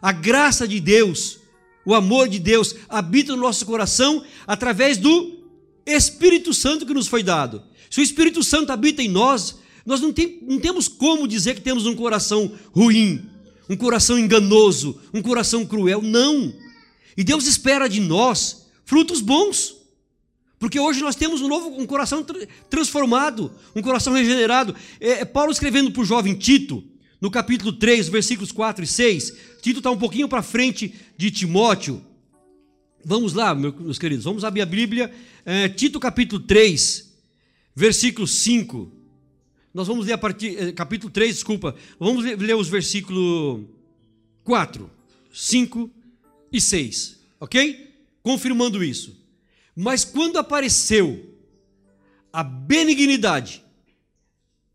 A 0.00 0.12
graça 0.12 0.68
de 0.68 0.78
Deus, 0.78 1.38
o 1.84 1.94
amor 1.94 2.28
de 2.28 2.38
Deus 2.38 2.76
habita 2.88 3.34
no 3.34 3.42
nosso 3.42 3.64
coração 3.64 4.24
através 4.46 4.98
do 4.98 5.40
Espírito 5.86 6.52
Santo 6.52 6.86
que 6.86 6.94
nos 6.94 7.08
foi 7.08 7.22
dado. 7.22 7.62
Se 7.90 8.00
o 8.00 8.02
Espírito 8.02 8.42
Santo 8.42 8.70
habita 8.70 9.02
em 9.02 9.08
nós, 9.08 9.56
nós 9.84 10.00
não, 10.00 10.12
tem, 10.12 10.38
não 10.42 10.58
temos 10.58 10.86
como 10.86 11.26
dizer 11.26 11.54
que 11.54 11.60
temos 11.60 11.86
um 11.86 11.94
coração 11.94 12.52
ruim, 12.72 13.28
um 13.68 13.76
coração 13.76 14.18
enganoso, 14.18 15.00
um 15.12 15.22
coração 15.22 15.66
cruel. 15.66 16.02
Não. 16.02 16.52
E 17.16 17.24
Deus 17.24 17.46
espera 17.46 17.88
de 17.88 18.00
nós 18.00 18.66
frutos 18.84 19.20
bons. 19.20 19.81
Porque 20.62 20.78
hoje 20.78 21.00
nós 21.00 21.16
temos 21.16 21.40
um 21.40 21.48
novo 21.48 21.70
um 21.76 21.84
coração 21.84 22.24
transformado, 22.70 23.50
um 23.74 23.82
coração 23.82 24.12
regenerado. 24.12 24.76
É, 25.00 25.10
é 25.10 25.24
Paulo 25.24 25.50
escrevendo 25.50 25.90
para 25.90 26.02
o 26.02 26.04
jovem 26.04 26.36
Tito, 26.36 26.84
no 27.20 27.32
capítulo 27.32 27.72
3, 27.72 28.08
versículos 28.08 28.52
4 28.52 28.84
e 28.84 28.86
6. 28.86 29.36
Tito 29.60 29.80
está 29.80 29.90
um 29.90 29.98
pouquinho 29.98 30.28
para 30.28 30.40
frente 30.40 30.94
de 31.16 31.32
Timóteo. 31.32 32.00
Vamos 33.04 33.32
lá, 33.32 33.52
meus 33.56 33.98
queridos, 33.98 34.24
vamos 34.24 34.44
abrir 34.44 34.60
a 34.60 34.66
Bíblia. 34.66 35.12
É, 35.44 35.68
Tito 35.68 35.98
capítulo 35.98 36.40
3, 36.40 37.12
versículo 37.74 38.28
5. 38.28 38.88
Nós 39.74 39.88
vamos 39.88 40.06
ler 40.06 40.12
a 40.12 40.18
partir. 40.18 40.56
É, 40.56 40.70
capítulo 40.70 41.12
3, 41.12 41.34
desculpa. 41.34 41.74
Vamos 41.98 42.24
ler, 42.24 42.38
ler 42.38 42.54
os 42.54 42.68
versículos 42.68 43.64
4, 44.44 44.88
5 45.32 45.90
e 46.52 46.60
6. 46.60 47.18
Ok? 47.40 47.92
Confirmando 48.22 48.84
isso. 48.84 49.21
Mas 49.74 50.04
quando 50.04 50.38
apareceu 50.38 51.34
a 52.32 52.42
benignidade 52.42 53.62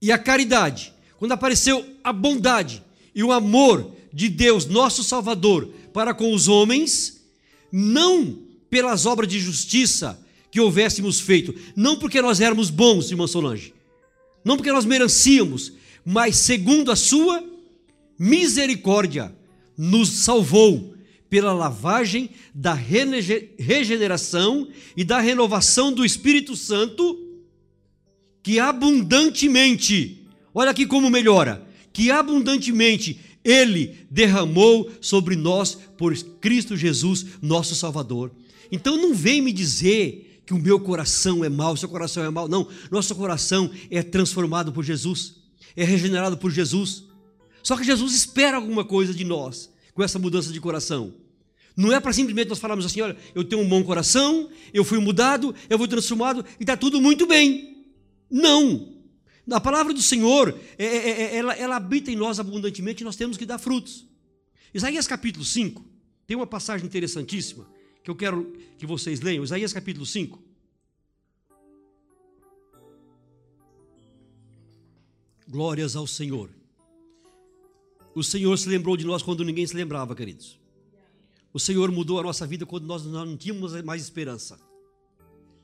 e 0.02 0.12
a 0.12 0.18
caridade, 0.18 0.94
quando 1.18 1.32
apareceu 1.32 1.86
a 2.04 2.14
bondade 2.14 2.84
e 3.14 3.24
o 3.24 3.32
amor 3.32 3.96
de 4.14 4.30
Deus, 4.30 4.66
nosso 4.66 5.04
Salvador, 5.04 5.68
para 5.94 6.14
com 6.14 6.34
os 6.34 6.48
homens, 6.48 7.24
não 7.72 8.40
pelas 8.70 9.06
obras 9.06 9.30
de 9.30 9.40
justiça 9.40 10.20
que 10.52 10.60
houvéssemos 10.60 11.20
feito, 11.20 11.54
não 11.76 11.98
porque 11.98 12.22
nós 12.22 12.40
éramos 12.40 12.70
bons, 12.70 13.10
irmã 13.12 13.28
Solange, 13.28 13.74
não 14.44 14.56
porque 14.56 14.72
nós 14.72 14.86
merecíamos, 14.86 15.74
mas 16.06 16.38
segundo 16.38 16.92
a 16.92 16.96
sua 16.96 17.44
misericórdia, 18.18 19.36
nos 19.78 20.10
salvou 20.10 20.97
pela 21.30 21.54
lavagem 21.54 22.30
da 22.54 22.74
regeneração 22.74 24.68
e 24.96 25.04
da 25.04 25.20
renovação 25.20 25.92
do 25.92 26.06
Espírito 26.06 26.56
Santo, 26.56 27.18
que 28.42 28.60
abundantemente, 28.60 30.26
olha 30.54 30.72
aqui 30.72 30.86
como 30.86 31.10
melhora, 31.10 31.68
que 31.92 32.10
abundantemente 32.10 33.20
Ele 33.44 34.06
derramou 34.10 34.90
sobre 35.02 35.36
nós 35.36 35.76
por 35.98 36.16
Cristo 36.40 36.78
Jesus, 36.78 37.26
nosso 37.42 37.76
Salvador. 37.76 38.32
Então 38.72 38.96
não 38.96 39.14
vem 39.14 39.42
me 39.42 39.52
dizer 39.52 40.42
que 40.46 40.54
o 40.54 40.60
meu 40.60 40.80
coração 40.80 41.44
é 41.44 41.50
mau, 41.50 41.76
seu 41.76 41.90
coração 41.90 42.24
é 42.24 42.30
mau. 42.30 42.48
Não, 42.48 42.68
nosso 42.90 43.14
coração 43.16 43.70
é 43.92 44.02
transformado 44.02 44.72
por 44.72 44.84
Jesus, 44.84 45.36
é 45.76 45.84
regenerado 45.84 46.38
por 46.38 46.52
Jesus. 46.52 47.04
Só 47.62 47.76
que 47.76 47.84
Jesus 47.84 48.14
espera 48.14 48.56
alguma 48.56 48.86
coisa 48.86 49.14
de 49.14 49.26
nós 49.26 49.70
com 49.98 50.04
essa 50.04 50.20
mudança 50.20 50.54
de 50.54 50.62
coração. 50.62 51.12
Não 51.76 51.92
é 51.92 52.00
para 52.00 52.14
simplesmente 52.14 52.50
nós 52.50 52.60
falarmos 52.60 52.86
assim: 52.86 53.02
olha, 53.02 53.18
eu 53.34 53.44
tenho 53.44 53.64
um 53.64 53.68
bom 53.68 53.84
coração, 53.84 54.48
eu 54.72 54.84
fui 54.84 55.00
mudado, 55.00 55.56
eu 55.68 55.76
fui 55.76 55.88
transformado 55.88 56.46
e 56.60 56.64
está 56.64 56.78
tudo 56.78 57.02
muito 57.02 57.26
bem. 57.26 57.84
Não. 58.30 58.94
A 59.50 59.60
palavra 59.60 59.92
do 59.92 60.02
Senhor, 60.02 60.56
é, 60.78 60.86
é, 60.86 61.10
é, 61.10 61.36
ela, 61.38 61.54
ela 61.56 61.76
habita 61.78 62.12
em 62.12 62.16
nós 62.16 62.40
abundantemente 62.40 63.02
e 63.02 63.06
nós 63.06 63.16
temos 63.16 63.38
que 63.38 63.46
dar 63.46 63.58
frutos. 63.58 64.06
Isaías 64.72 65.08
capítulo 65.08 65.44
5, 65.44 65.84
tem 66.28 66.38
uma 66.38 66.46
passagem 66.46 66.86
interessantíssima 66.86 67.68
que 68.04 68.12
eu 68.12 68.16
quero 68.16 68.54
que 68.78 68.86
vocês 68.86 69.20
leiam. 69.20 69.44
Isaías 69.44 69.74
capítulo 69.74 70.06
5. 70.06 70.40
Glórias 75.48 75.96
ao 75.96 76.06
Senhor. 76.06 76.57
O 78.18 78.24
Senhor 78.24 78.58
se 78.58 78.68
lembrou 78.68 78.98
de 78.98 79.06
nós 79.06 79.22
quando 79.22 79.46
ninguém 79.46 79.68
se 79.68 79.76
lembrava, 79.76 80.16
queridos. 80.16 80.58
O 81.54 81.60
Senhor 81.60 81.92
mudou 81.92 82.20
a 82.20 82.24
nossa 82.24 82.48
vida 82.48 82.66
quando 82.66 82.88
nós 82.88 83.06
não 83.06 83.38
tínhamos 83.38 83.80
mais 83.84 84.02
esperança. 84.02 84.60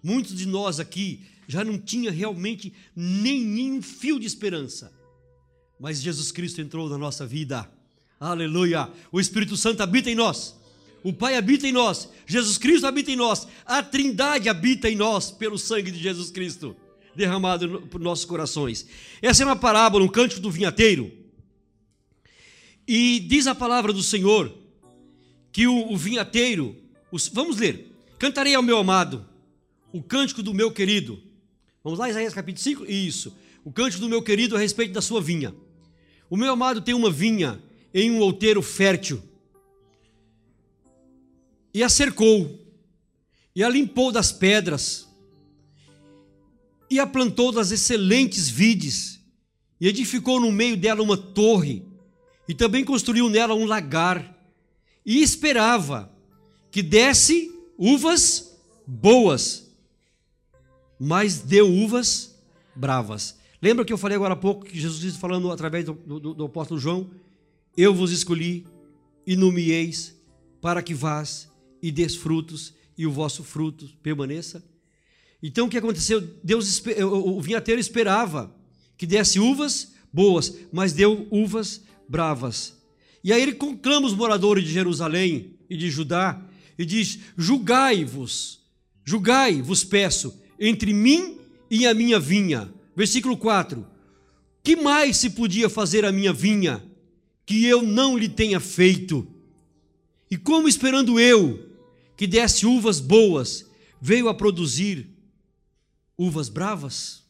Muitos 0.04 0.36
de 0.36 0.46
nós 0.46 0.80
aqui 0.80 1.26
já 1.48 1.64
não 1.64 1.80
tinha 1.80 2.12
realmente 2.12 2.72
nenhum 2.96 3.82
fio 3.82 4.20
de 4.20 4.28
esperança. 4.28 4.94
Mas 5.80 6.00
Jesus 6.00 6.32
Cristo 6.32 6.62
entrou 6.62 6.88
na 6.88 6.96
nossa 6.96 7.26
vida. 7.26 7.68
Aleluia! 8.20 8.88
O 9.12 9.20
Espírito 9.20 9.58
Santo 9.58 9.82
habita 9.82 10.12
em 10.12 10.16
nós. 10.16 10.56
O 11.04 11.12
Pai 11.12 11.36
habita 11.36 11.68
em 11.68 11.72
nós, 11.72 12.08
Jesus 12.28 12.60
Cristo 12.60 12.86
habita 12.86 13.10
em 13.10 13.16
nós, 13.16 13.48
a 13.66 13.82
Trindade 13.82 14.48
habita 14.48 14.88
em 14.88 14.96
nós 14.96 15.32
pelo 15.32 15.58
sangue 15.58 15.90
de 15.90 15.98
Jesus 15.98 16.30
Cristo 16.30 16.76
derramado 17.16 17.82
por 17.90 18.00
nossos 18.00 18.26
corações. 18.26 18.86
Essa 19.24 19.42
é 19.42 19.46
uma 19.46 19.56
parábola, 19.56 20.06
um 20.06 20.08
cântico 20.08 20.40
do 20.40 20.52
vinhateiro. 20.52 21.23
E 22.88 23.20
diz 23.20 23.48
a 23.48 23.56
palavra 23.56 23.94
do 23.94 24.04
Senhor 24.04 24.54
que 25.52 25.68
o, 25.68 25.92
o 25.92 25.98
vinhateiro, 25.98 26.76
os, 27.12 27.28
vamos 27.28 27.58
ler: 27.58 27.92
Cantarei 28.18 28.56
ao 28.56 28.64
meu 28.64 28.78
amado 28.78 29.26
o 29.92 30.02
cântico 30.02 30.42
do 30.42 30.54
meu 30.54 30.72
querido. 30.72 31.22
Vamos 31.84 32.00
lá, 32.00 32.10
Isaías 32.10 32.34
capítulo 32.34 32.64
5? 32.64 32.86
Isso. 32.86 33.36
O 33.64 33.72
cântico 33.72 34.02
do 34.02 34.10
meu 34.10 34.22
querido 34.22 34.56
a 34.56 34.60
respeito 34.60 34.94
da 34.94 35.02
sua 35.02 35.22
vinha. 35.22 35.54
O 36.30 36.36
meu 36.36 36.52
amado 36.52 36.82
tem 36.82 36.94
uma 36.94 37.12
vinha 37.12 37.62
em 37.94 38.10
um 38.10 38.20
outeiro 38.20 38.62
fértil. 38.62 39.22
E 41.74 41.84
a 41.84 41.90
cercou, 41.90 42.60
e 43.56 43.64
a 43.64 43.70
limpou 43.70 44.12
das 44.12 44.32
pedras, 44.32 45.08
e 46.90 47.00
a 47.00 47.08
plantou 47.08 47.52
das 47.52 47.72
excelentes 47.72 48.50
vides, 48.50 49.20
e 49.80 49.88
edificou 49.88 50.40
no 50.40 50.52
meio 50.52 50.78
dela 50.78 51.02
uma 51.02 51.18
torre, 51.18 51.84
e 52.48 52.54
também 52.54 52.84
construiu 52.84 53.30
nela 53.30 53.54
um 53.54 53.66
lagar, 53.66 54.34
e 55.06 55.22
esperava 55.22 56.12
que 56.72 56.82
desse 56.82 57.52
uvas 57.78 58.58
boas, 58.86 59.70
mas 61.00 61.40
deu 61.40 61.70
uvas 61.70 62.36
bravas. 62.76 63.38
Lembra 63.62 63.86
que 63.86 63.94
eu 63.94 63.98
falei 63.98 64.16
agora 64.16 64.34
há 64.34 64.38
pouco 64.38 64.66
que 64.66 64.80
Jesus 64.80 65.02
disse 65.02 65.18
falando 65.18 65.52
através 65.52 65.86
do, 65.86 65.94
do, 65.94 66.34
do 66.34 66.46
apóstolo 66.46 66.80
João? 66.80 67.10
Eu 67.76 67.94
vos 67.94 68.12
escolhi 68.12 68.66
e 69.26 69.36
nomeeis 69.36 70.16
para 70.62 70.82
que 70.82 70.94
vás 70.94 71.50
e 71.82 71.92
des 71.92 72.16
frutos 72.16 72.74
e 72.98 73.06
o 73.06 73.12
vosso 73.12 73.44
fruto 73.44 73.90
permaneça. 74.02 74.64
Então 75.42 75.68
o 75.68 75.70
que 75.70 75.78
aconteceu? 75.78 76.22
Deus, 76.44 76.82
o 77.02 77.42
vinhateiro 77.42 77.80
esperava 77.80 78.54
que 78.98 79.06
desse 79.06 79.40
uvas 79.40 79.94
boas, 80.12 80.56
mas 80.72 80.94
deu 80.94 81.28
uvas 81.32 81.82
bravas. 82.08 82.78
E 83.24 83.32
aí 83.32 83.42
ele 83.42 83.54
conclama 83.54 84.06
os 84.06 84.14
moradores 84.14 84.64
de 84.64 84.72
Jerusalém 84.72 85.56
e 85.70 85.78
de 85.78 85.90
Judá 85.90 86.42
e 86.78 86.86
diz: 86.86 87.20
Julgai-vos, 87.38 88.60
julgai, 89.04 89.62
vos 89.62 89.84
peço, 89.84 90.40
entre 90.60 90.94
mim 90.94 91.40
e 91.70 91.88
a 91.88 91.94
minha 91.94 92.20
vinha. 92.20 92.74
Versículo 92.96 93.38
4: 93.38 93.86
Que 94.64 94.76
mais 94.76 95.18
se 95.18 95.32
podia 95.32 95.70
fazer 95.70 96.06
a 96.06 96.12
minha 96.12 96.34
vinha 96.34 96.84
que 97.46 97.66
eu 97.66 97.82
não 97.82 98.18
lhe 98.18 98.30
tenha 98.30 98.60
feito? 98.60 99.28
E 100.30 100.38
como 100.38 100.68
esperando 100.68 101.20
eu 101.20 101.70
que 102.18 102.28
desse 102.28 102.66
uvas 102.66 103.00
boas, 103.00 103.66
veio 104.02 104.28
a 104.28 104.34
produzir 104.34 105.10
uvas 106.18 106.50
bravas? 106.50 107.24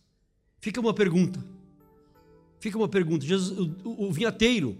Fica 0.60 0.80
uma 0.80 0.94
pergunta. 0.94 1.53
Fica 2.64 2.78
uma 2.78 2.88
pergunta. 2.88 3.26
Jesus, 3.26 3.60
o, 3.60 4.06
o, 4.06 4.10
vinhateiro 4.10 4.78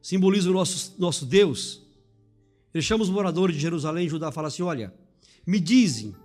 simboliza 0.00 0.48
o 0.48 0.52
nosso, 0.54 0.94
nosso 0.98 1.26
Deus. 1.26 1.82
Ele 2.72 2.82
chama 2.82 3.04
os 3.04 3.10
moradores 3.10 3.54
de 3.54 3.60
Jerusalém 3.60 4.06
e 4.06 4.08
Judá 4.08 4.30
e 4.30 4.32
fala 4.32 4.48
assim: 4.48 4.62
Olha, 4.62 4.94
me 5.46 5.60
dizem, 5.60 6.16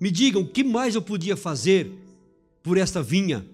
me 0.00 0.10
digam 0.10 0.42
o 0.42 0.48
que 0.48 0.64
mais 0.64 0.96
eu 0.96 1.00
podia 1.00 1.36
fazer 1.36 1.92
por 2.60 2.76
esta 2.76 3.00
vinha 3.00 3.46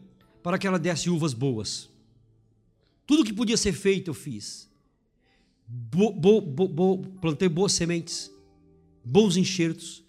para 0.42 0.56
que 0.56 0.66
ela 0.66 0.78
desse 0.78 1.10
uvas 1.10 1.34
boas. 1.34 1.90
Tudo 3.06 3.22
que 3.22 3.34
podia 3.34 3.58
ser 3.58 3.74
feito 3.74 4.08
eu 4.08 4.14
fiz. 4.14 4.66
Bo, 5.68 6.10
bo, 6.10 6.40
bo, 6.40 6.98
plantei 7.20 7.50
boas 7.50 7.74
sementes, 7.74 8.30
bons 9.04 9.36
enxertos, 9.36 10.02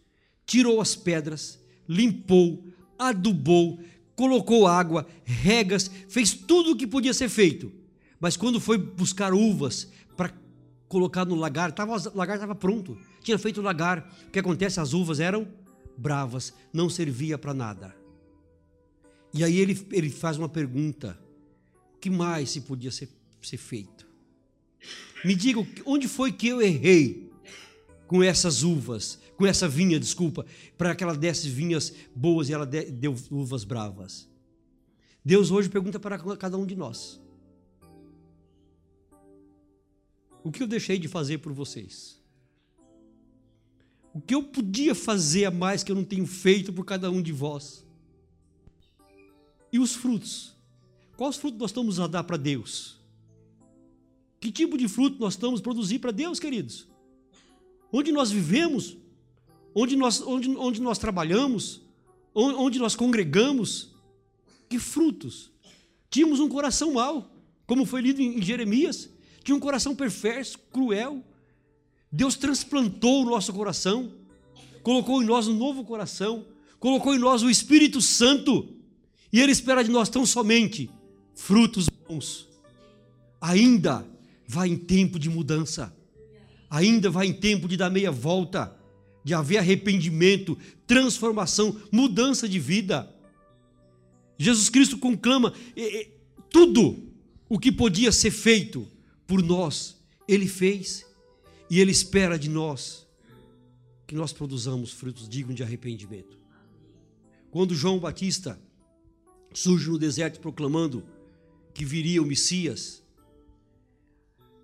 tirou 0.45 0.79
as 0.79 0.95
pedras, 0.95 1.61
limpou, 1.89 2.63
adubou, 2.97 3.81
colocou 4.15 4.67
água, 4.67 5.05
regas, 5.23 5.89
fez 6.07 6.33
tudo 6.33 6.71
o 6.71 6.75
que 6.75 6.87
podia 6.87 7.13
ser 7.13 7.29
feito. 7.29 7.71
Mas 8.19 8.37
quando 8.37 8.59
foi 8.59 8.77
buscar 8.77 9.33
uvas 9.33 9.89
para 10.15 10.33
colocar 10.87 11.25
no 11.25 11.35
lagar, 11.35 11.71
tava, 11.71 11.95
o 11.97 12.17
lagar 12.17 12.37
estava 12.37 12.55
pronto, 12.55 12.97
tinha 13.21 13.37
feito 13.37 13.59
o 13.59 13.63
lagar. 13.63 14.11
O 14.27 14.31
que 14.31 14.39
acontece? 14.39 14.79
As 14.79 14.93
uvas 14.93 15.19
eram 15.19 15.47
bravas, 15.97 16.53
não 16.73 16.89
servia 16.89 17.37
para 17.37 17.53
nada. 17.53 17.95
E 19.33 19.43
aí 19.43 19.57
ele, 19.57 19.85
ele 19.91 20.09
faz 20.09 20.37
uma 20.37 20.47
pergunta: 20.47 21.19
o 21.95 21.99
que 21.99 22.09
mais 22.09 22.51
se 22.51 22.61
podia 22.61 22.91
ser, 22.91 23.09
ser 23.41 23.57
feito? 23.57 24.07
Me 25.23 25.35
diga, 25.35 25.65
onde 25.85 26.07
foi 26.07 26.31
que 26.31 26.47
eu 26.47 26.61
errei 26.61 27.31
com 28.07 28.21
essas 28.21 28.63
uvas, 28.63 29.19
com 29.35 29.45
essa 29.45 29.67
vinha, 29.67 29.99
desculpa, 29.99 30.45
para 30.77 30.95
que 30.95 31.03
ela 31.03 31.15
desse 31.15 31.49
vinhas 31.49 31.93
boas 32.15 32.49
e 32.49 32.53
ela 32.53 32.65
deu 32.65 33.15
uvas 33.29 33.63
bravas? 33.63 34.29
Deus 35.23 35.51
hoje 35.51 35.69
pergunta 35.69 35.99
para 35.99 36.17
cada 36.37 36.57
um 36.57 36.65
de 36.65 36.75
nós: 36.75 37.19
O 40.43 40.51
que 40.51 40.61
eu 40.61 40.67
deixei 40.67 40.99
de 40.99 41.07
fazer 41.07 41.39
por 41.39 41.51
vocês? 41.51 42.23
O 44.13 44.21
que 44.21 44.33
eu 44.33 44.43
podia 44.43 44.95
fazer 44.95 45.45
a 45.45 45.51
mais 45.51 45.83
que 45.83 45.91
eu 45.91 45.95
não 45.95 46.05
tenho 46.05 46.25
feito 46.25 46.71
por 46.71 46.85
cada 46.85 47.11
um 47.11 47.21
de 47.21 47.33
vós? 47.33 47.85
E 49.73 49.79
os 49.79 49.93
frutos? 49.93 50.55
Quais 51.17 51.35
frutos 51.35 51.59
nós 51.59 51.71
estamos 51.71 51.99
a 51.99 52.07
dar 52.07 52.23
para 52.23 52.37
Deus? 52.37 52.97
Que 54.39 54.51
tipo 54.51 54.77
de 54.77 54.87
fruto 54.87 55.19
nós 55.19 55.33
estamos 55.33 55.59
a 55.59 55.63
produzir 55.63 55.99
para 55.99 56.11
Deus, 56.11 56.39
queridos? 56.39 56.87
Onde 57.91 58.11
nós 58.11 58.31
vivemos, 58.31 58.95
onde 59.75 59.97
nós, 59.97 60.21
onde, 60.21 60.49
onde 60.55 60.81
nós 60.81 60.97
trabalhamos, 60.97 61.81
onde 62.33 62.79
nós 62.79 62.95
congregamos, 62.95 63.93
que 64.69 64.79
frutos? 64.79 65.51
Tínhamos 66.09 66.39
um 66.39 66.47
coração 66.47 66.93
mau, 66.93 67.29
como 67.67 67.85
foi 67.85 68.01
lido 68.01 68.21
em 68.21 68.41
Jeremias, 68.41 69.09
tinha 69.43 69.55
um 69.55 69.59
coração 69.59 69.95
perverso, 69.95 70.57
cruel, 70.71 71.21
Deus 72.11 72.35
transplantou 72.35 73.23
o 73.23 73.25
nosso 73.25 73.51
coração, 73.51 74.13
colocou 74.81 75.21
em 75.21 75.25
nós 75.25 75.47
um 75.47 75.53
novo 75.53 75.83
coração, 75.83 76.45
colocou 76.79 77.13
em 77.13 77.19
nós 77.19 77.43
o 77.43 77.49
Espírito 77.49 78.01
Santo, 78.01 78.69
e 79.31 79.41
Ele 79.41 79.51
espera 79.51 79.83
de 79.83 79.91
nós 79.91 80.07
tão 80.07 80.25
somente 80.25 80.89
frutos 81.33 81.89
bons. 81.89 82.47
Ainda 83.41 84.07
vai 84.47 84.69
em 84.69 84.77
tempo 84.77 85.19
de 85.19 85.29
mudança, 85.29 85.93
ainda 86.69 87.09
vai 87.09 87.27
em 87.27 87.33
tempo 87.33 87.67
de 87.67 87.75
dar 87.75 87.89
meia 87.89 88.11
volta, 88.11 88.74
de 89.25 89.33
haver 89.33 89.57
arrependimento, 89.57 90.55
transformação, 90.85 91.81
mudança 91.91 92.47
de 92.47 92.59
vida. 92.59 93.11
Jesus 94.37 94.69
Cristo 94.69 94.99
conclama 94.99 95.51
tudo 96.51 97.11
o 97.49 97.57
que 97.57 97.71
podia 97.71 98.11
ser 98.11 98.29
feito 98.29 98.87
por 99.25 99.41
nós, 99.41 99.97
Ele 100.27 100.47
fez 100.47 101.03
e 101.71 101.79
Ele 101.79 101.89
espera 101.89 102.37
de 102.37 102.47
nós 102.47 103.07
que 104.05 104.13
nós 104.13 104.31
produzamos 104.31 104.91
frutos 104.91 105.27
dignos 105.27 105.55
de 105.55 105.63
arrependimento. 105.63 106.37
Quando 107.49 107.73
João 107.73 107.97
Batista 107.97 108.61
surge 109.51 109.89
no 109.89 109.97
deserto 109.97 110.39
proclamando 110.39 111.03
que 111.73 111.83
viria 111.83 112.21
o 112.21 112.25
Messias, 112.25 113.01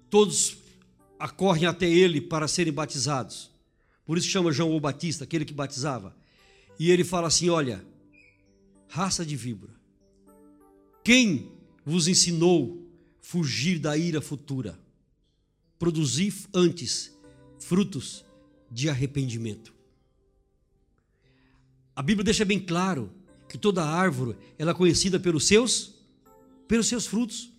todos 0.08 0.58
acorrem 1.18 1.66
até 1.66 1.90
ele 1.90 2.22
para 2.22 2.48
serem 2.48 2.72
batizados. 2.72 3.51
Por 4.06 4.18
isso 4.18 4.28
chama 4.28 4.52
João 4.52 4.76
o 4.76 4.80
Batista, 4.80 5.24
aquele 5.24 5.46
que 5.46 5.54
batizava. 5.54 6.16
E 6.80 6.90
ele 6.92 7.04
fala 7.04 7.28
assim: 7.28 7.50
Olha, 7.50 7.86
raça 8.88 9.26
de 9.26 9.36
víbora, 9.36 9.74
quem 11.04 11.52
vos 11.86 12.08
ensinou 12.08 12.88
fugir 13.20 13.80
da 13.80 13.98
ira 13.98 14.22
futura? 14.22 14.80
Produzir 15.78 16.34
antes 16.54 17.16
frutos 17.60 18.24
de 18.70 18.90
arrependimento. 18.90 19.74
A 21.96 22.02
Bíblia 22.02 22.24
deixa 22.24 22.46
bem 22.46 22.60
claro 22.60 23.12
que 23.48 23.58
toda 23.58 23.84
árvore 23.84 24.38
ela 24.58 24.72
é 24.72 24.74
conhecida 24.74 25.20
pelos 25.20 25.46
seus 25.46 25.94
pelos 26.68 26.88
seus 26.88 27.06
frutos. 27.06 27.52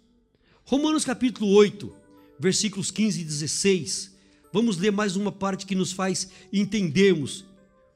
Romanos 0.65 1.05
capítulo 1.05 1.51
8, 1.51 1.95
versículos 2.39 2.91
15 2.91 3.21
e 3.21 3.25
16. 3.25 4.17
Vamos 4.53 4.77
ler 4.77 4.93
mais 4.93 5.17
uma 5.17 5.33
parte 5.33 5.65
que 5.65 5.75
nos 5.75 5.93
faz 5.93 6.31
entendermos 6.53 7.45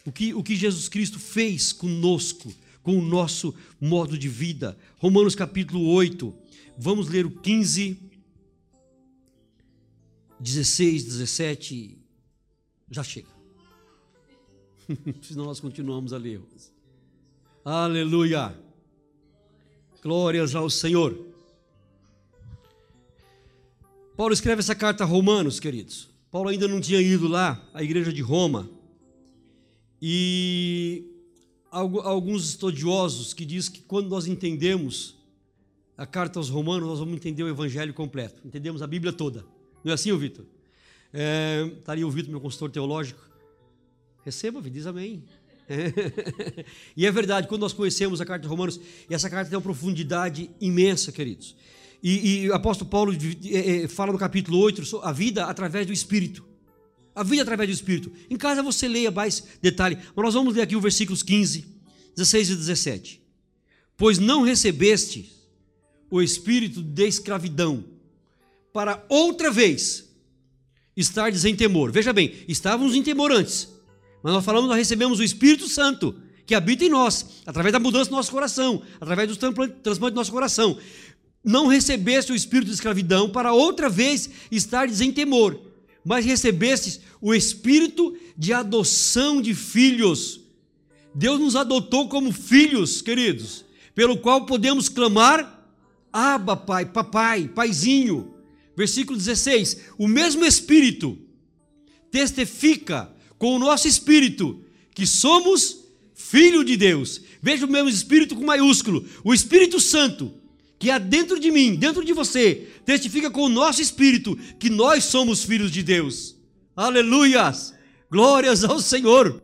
o 0.06 0.12
que, 0.12 0.32
o 0.32 0.42
que 0.42 0.56
Jesus 0.56 0.88
Cristo 0.88 1.18
fez 1.18 1.72
conosco, 1.72 2.52
com 2.82 2.96
o 2.96 3.02
nosso 3.02 3.54
modo 3.80 4.16
de 4.16 4.28
vida. 4.28 4.78
Romanos 4.96 5.34
capítulo 5.34 5.86
8, 5.88 6.32
vamos 6.78 7.08
ler 7.08 7.26
o 7.26 7.30
15, 7.30 8.00
16, 10.40 11.04
17. 11.04 11.98
Já 12.90 13.02
chega. 13.02 13.28
Senão 15.20 15.44
nós 15.44 15.60
continuamos 15.60 16.12
a 16.12 16.16
ler. 16.16 16.40
Aleluia. 17.64 18.56
Glórias 20.02 20.54
ao 20.54 20.70
Senhor. 20.70 21.26
Paulo 24.16 24.32
escreve 24.32 24.60
essa 24.60 24.74
carta 24.74 25.04
a 25.04 25.06
Romanos, 25.06 25.60
queridos. 25.60 26.15
Paulo 26.36 26.50
ainda 26.50 26.68
não 26.68 26.82
tinha 26.82 27.00
ido 27.00 27.26
lá, 27.26 27.66
à 27.72 27.82
igreja 27.82 28.12
de 28.12 28.20
Roma. 28.20 28.68
E 30.02 31.02
alguns 31.70 32.46
estudiosos 32.50 33.32
que 33.32 33.42
dizem 33.42 33.72
que 33.72 33.80
quando 33.80 34.10
nós 34.10 34.26
entendemos 34.26 35.16
a 35.96 36.04
carta 36.04 36.38
aos 36.38 36.50
Romanos, 36.50 36.86
nós 36.86 36.98
vamos 36.98 37.14
entender 37.14 37.42
o 37.42 37.48
evangelho 37.48 37.94
completo. 37.94 38.46
Entendemos 38.46 38.82
a 38.82 38.86
Bíblia 38.86 39.14
toda. 39.14 39.46
Não 39.82 39.92
é 39.92 39.94
assim, 39.94 40.14
Vitor? 40.14 40.44
É, 41.10 41.70
tá 41.82 41.92
ali 41.92 42.04
o 42.04 42.10
Vitor, 42.10 42.30
meu 42.30 42.40
consultor 42.42 42.70
teológico. 42.70 43.26
Receba, 44.22 44.60
diz 44.60 44.86
amém. 44.86 45.24
É. 45.66 45.90
e 46.94 47.06
é 47.06 47.10
verdade, 47.10 47.48
quando 47.48 47.62
nós 47.62 47.72
conhecemos 47.72 48.20
a 48.20 48.26
carta 48.26 48.42
de 48.42 48.48
Romanos, 48.48 48.78
essa 49.08 49.30
carta 49.30 49.48
tem 49.48 49.56
uma 49.56 49.62
profundidade 49.62 50.50
imensa, 50.60 51.10
queridos. 51.10 51.56
E, 52.02 52.42
e 52.42 52.50
o 52.50 52.54
apóstolo 52.54 52.90
Paulo 52.90 53.12
é, 53.12 53.84
é, 53.84 53.88
fala 53.88 54.12
no 54.12 54.18
capítulo 54.18 54.58
8 54.58 55.00
a 55.02 55.12
vida 55.12 55.44
através 55.46 55.86
do 55.86 55.92
Espírito. 55.92 56.44
A 57.14 57.22
vida 57.22 57.42
através 57.42 57.68
do 57.68 57.72
Espírito. 57.72 58.12
Em 58.28 58.36
casa 58.36 58.62
você 58.62 58.86
leia 58.86 59.10
mais 59.10 59.44
detalhe, 59.62 59.96
mas 60.14 60.24
nós 60.24 60.34
vamos 60.34 60.54
ler 60.54 60.62
aqui 60.62 60.76
os 60.76 60.82
versículos 60.82 61.22
15, 61.22 61.64
16 62.14 62.50
e 62.50 62.56
17. 62.56 63.22
Pois 63.96 64.18
não 64.18 64.42
recebeste 64.42 65.32
o 66.10 66.22
espírito 66.22 66.82
de 66.82 67.06
escravidão 67.06 67.84
para 68.72 69.04
outra 69.08 69.50
vez 69.50 70.06
estardes 70.96 71.44
em 71.44 71.56
temor. 71.56 71.90
Veja 71.90 72.12
bem, 72.12 72.34
estávamos 72.46 72.94
em 72.94 73.02
temor 73.02 73.32
antes, 73.32 73.68
mas 74.22 74.32
nós 74.32 74.44
falamos, 74.44 74.68
nós 74.68 74.78
recebemos 74.78 75.18
o 75.18 75.24
Espírito 75.24 75.68
Santo 75.68 76.14
que 76.46 76.54
habita 76.54 76.84
em 76.84 76.88
nós, 76.88 77.42
através 77.44 77.72
da 77.72 77.80
mudança 77.80 78.08
do 78.08 78.16
nosso 78.16 78.30
coração, 78.30 78.80
através 79.00 79.28
do 79.28 79.36
transplante 79.36 79.80
do 79.82 80.14
nosso 80.14 80.30
coração. 80.30 80.78
Não 81.46 81.68
recebeste 81.68 82.32
o 82.32 82.34
espírito 82.34 82.66
de 82.66 82.74
escravidão 82.74 83.30
para 83.30 83.52
outra 83.52 83.88
vez 83.88 84.28
estardes 84.50 85.00
em 85.00 85.12
temor, 85.12 85.56
mas 86.04 86.24
recebestes 86.24 87.00
o 87.20 87.32
espírito 87.32 88.16
de 88.36 88.52
adoção 88.52 89.40
de 89.40 89.54
filhos. 89.54 90.40
Deus 91.14 91.38
nos 91.38 91.54
adotou 91.54 92.08
como 92.08 92.32
filhos, 92.32 93.00
queridos, 93.00 93.64
pelo 93.94 94.18
qual 94.18 94.44
podemos 94.44 94.88
clamar: 94.88 95.64
Abba, 96.12 96.56
Pai, 96.56 96.84
papai, 96.84 97.46
paizinho. 97.46 98.34
Versículo 98.76 99.16
16: 99.16 99.82
O 99.96 100.08
mesmo 100.08 100.44
Espírito 100.44 101.16
testifica 102.10 103.08
com 103.38 103.54
o 103.54 103.58
nosso 103.60 103.86
espírito 103.86 104.64
que 104.92 105.06
somos 105.06 105.84
filho 106.12 106.64
de 106.64 106.76
Deus. 106.76 107.20
Veja 107.40 107.66
o 107.66 107.70
mesmo 107.70 107.88
Espírito 107.88 108.34
com 108.34 108.44
maiúsculo, 108.44 109.06
o 109.22 109.32
Espírito 109.32 109.78
Santo 109.78 110.34
que 110.78 110.90
há 110.90 110.98
dentro 110.98 111.40
de 111.40 111.50
mim, 111.50 111.74
dentro 111.74 112.04
de 112.04 112.12
você, 112.12 112.68
testifica 112.84 113.30
com 113.30 113.42
o 113.42 113.48
nosso 113.48 113.80
espírito 113.80 114.36
que 114.58 114.68
nós 114.68 115.04
somos 115.04 115.44
filhos 115.44 115.70
de 115.70 115.82
Deus. 115.82 116.36
Aleluias! 116.74 117.74
Glórias 118.10 118.64
ao 118.64 118.80
Senhor. 118.80 119.42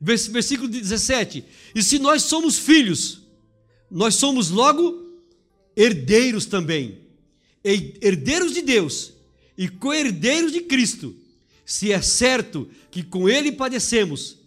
Versículo 0.00 0.68
17. 0.68 1.44
E 1.74 1.82
se 1.82 1.98
nós 1.98 2.22
somos 2.22 2.58
filhos, 2.58 3.22
nós 3.90 4.14
somos 4.14 4.50
logo 4.50 5.06
herdeiros 5.76 6.46
também. 6.46 7.00
Herdeiros 7.64 8.52
de 8.52 8.62
Deus 8.62 9.12
e 9.56 9.68
co-herdeiros 9.68 10.52
de 10.52 10.60
Cristo. 10.60 11.14
Se 11.64 11.92
é 11.92 12.00
certo 12.00 12.68
que 12.90 13.02
com 13.02 13.28
Ele 13.28 13.52
padecemos, 13.52 14.37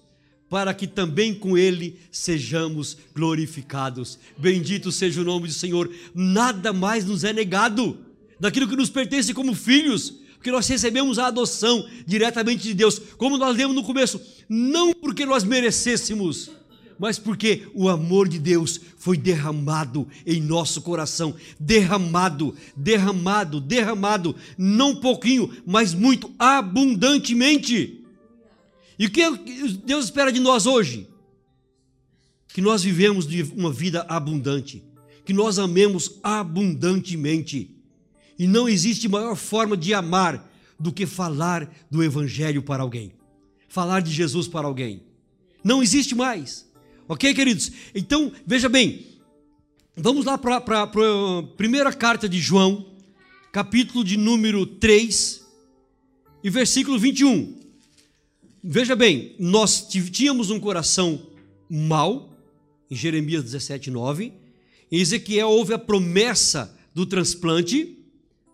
para 0.52 0.74
que 0.74 0.86
também 0.86 1.34
com 1.34 1.58
ele 1.58 1.98
sejamos 2.12 2.98
glorificados. 3.16 4.20
Bendito 4.38 4.92
seja 4.92 5.22
o 5.22 5.24
nome 5.24 5.48
do 5.48 5.54
Senhor. 5.54 5.90
Nada 6.14 6.74
mais 6.74 7.06
nos 7.06 7.24
é 7.24 7.32
negado 7.32 7.98
daquilo 8.38 8.68
que 8.68 8.76
nos 8.76 8.90
pertence 8.90 9.34
como 9.34 9.56
filhos, 9.56 10.14
porque 10.36 10.52
nós 10.52 10.68
recebemos 10.68 11.18
a 11.18 11.28
adoção 11.28 11.88
diretamente 12.06 12.64
de 12.64 12.74
Deus, 12.74 13.00
como 13.16 13.38
nós 13.38 13.56
lemos 13.56 13.74
no 13.74 13.82
começo, 13.82 14.20
não 14.50 14.94
porque 14.94 15.26
nós 15.26 15.46
merecêssemos, 15.46 16.52
mas 17.00 17.18
porque 17.18 17.70
o 17.74 17.88
amor 17.88 18.28
de 18.28 18.38
Deus 18.38 18.82
foi 18.98 19.16
derramado 19.16 20.06
em 20.26 20.42
nosso 20.42 20.82
coração, 20.82 21.34
derramado, 21.58 22.54
derramado, 22.76 23.62
derramado, 23.62 24.36
não 24.58 24.98
pouquinho, 24.98 25.50
mas 25.66 25.94
muito 25.94 26.30
abundantemente. 26.38 28.01
E 28.98 29.06
o 29.06 29.10
que 29.12 29.30
Deus 29.86 30.06
espera 30.06 30.32
de 30.32 30.40
nós 30.40 30.66
hoje? 30.66 31.08
Que 32.48 32.62
nós 32.62 32.84
vivemos 32.84 33.26
uma 33.56 33.72
vida 33.72 34.06
abundante, 34.10 34.84
que 35.26 35.34
nós 35.34 35.58
amemos 35.58 36.20
abundantemente. 36.22 37.76
E 38.38 38.48
não 38.48 38.68
existe 38.68 39.08
maior 39.08 39.36
forma 39.36 39.78
de 39.78 39.94
amar 39.94 40.50
do 40.80 40.92
que 40.92 41.06
falar 41.06 41.72
do 41.90 42.04
Evangelho 42.04 42.64
para 42.64 42.82
alguém, 42.82 43.14
falar 43.70 44.02
de 44.02 44.12
Jesus 44.12 44.48
para 44.48 44.68
alguém. 44.68 45.04
Não 45.64 45.84
existe 45.84 46.16
mais. 46.16 46.70
Ok, 47.08 47.34
queridos? 47.34 47.72
Então, 47.94 48.32
veja 48.46 48.68
bem, 48.68 49.06
vamos 49.96 50.26
lá 50.26 50.38
para 50.38 50.58
a 50.58 50.88
primeira 51.56 51.94
carta 51.94 52.28
de 52.28 52.40
João, 52.40 52.96
capítulo 53.52 54.04
de 54.04 54.18
número 54.18 54.66
3, 54.66 55.46
e 56.44 56.50
versículo 56.50 56.98
21. 56.98 57.61
Veja 58.64 58.96
bem, 58.96 59.36
nós 59.40 59.88
tínhamos 59.90 60.52
um 60.52 60.60
coração 60.60 61.20
mau, 61.68 62.38
em 62.92 62.96
Jeremias 62.96 63.44
17, 63.44 63.90
9. 63.90 64.32
Em 64.92 65.00
Ezequiel 65.00 65.50
houve 65.50 65.74
a 65.74 65.80
promessa 65.80 66.78
do 66.94 67.04
transplante. 67.08 67.98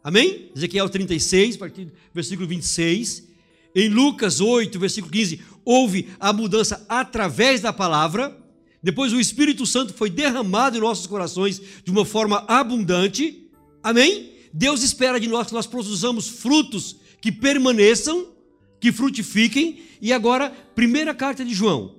Amém? 0.02 0.50
Ezequiel 0.56 0.88
36, 0.88 1.56
a 1.56 1.60
partir 1.60 1.86
do 1.86 1.92
versículo 2.14 2.48
26. 2.48 3.28
Em 3.76 3.90
Lucas 3.90 4.40
8, 4.40 4.80
versículo 4.80 5.12
15, 5.12 5.42
houve 5.66 6.08
a 6.22 6.32
mudança 6.32 6.86
através 6.88 7.60
da 7.60 7.74
palavra. 7.74 8.34
Depois 8.82 9.12
o 9.12 9.20
Espírito 9.20 9.66
Santo 9.66 9.94
foi 9.94 10.10
derramado 10.10 10.78
em 10.78 10.82
nossos 10.82 11.06
corações 11.06 11.62
de 11.84 11.92
uma 11.92 12.06
forma 12.06 12.46
abundante. 12.48 13.50
Amém? 13.84 14.32
Deus 14.54 14.84
espera 14.84 15.20
de 15.20 15.28
nós 15.28 15.48
que 15.48 15.54
nós 15.54 15.68
produzamos 15.68 16.30
frutos 16.30 16.96
que 17.20 17.30
permaneçam 17.30 18.37
que 18.80 18.92
frutifiquem. 18.92 19.84
E 20.02 20.14
agora, 20.14 20.50
primeira 20.50 21.14
carta 21.14 21.44
de 21.44 21.54
João, 21.54 21.96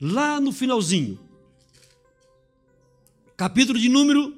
lá 0.00 0.40
no 0.40 0.52
finalzinho, 0.52 1.18
capítulo 3.36 3.78
de 3.78 3.88
número 3.88 4.34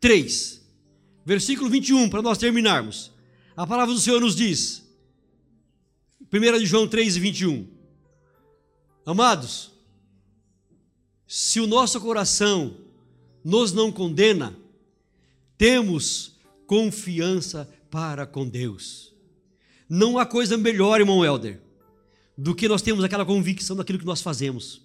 3, 0.00 0.60
versículo 1.24 1.70
21, 1.70 2.08
para 2.08 2.22
nós 2.22 2.38
terminarmos. 2.38 3.12
A 3.56 3.66
palavra 3.66 3.94
do 3.94 4.00
Senhor 4.00 4.20
nos 4.20 4.36
diz, 4.36 4.84
1 6.32 6.58
de 6.58 6.66
João 6.66 6.86
3, 6.86 7.16
21. 7.16 7.66
Amados, 9.04 9.72
se 11.26 11.60
o 11.60 11.66
nosso 11.66 12.00
coração 12.00 12.76
nos 13.44 13.72
não 13.72 13.90
condena, 13.92 14.56
temos 15.56 16.36
confiança 16.66 17.72
para 17.90 18.26
com 18.26 18.46
Deus. 18.46 19.15
Não 19.88 20.18
há 20.18 20.26
coisa 20.26 20.56
melhor, 20.56 21.00
irmão 21.00 21.24
Helder, 21.24 21.60
do 22.36 22.54
que 22.54 22.68
nós 22.68 22.82
termos 22.82 23.04
aquela 23.04 23.24
convicção 23.24 23.76
daquilo 23.76 23.98
que 23.98 24.04
nós 24.04 24.20
fazemos, 24.20 24.82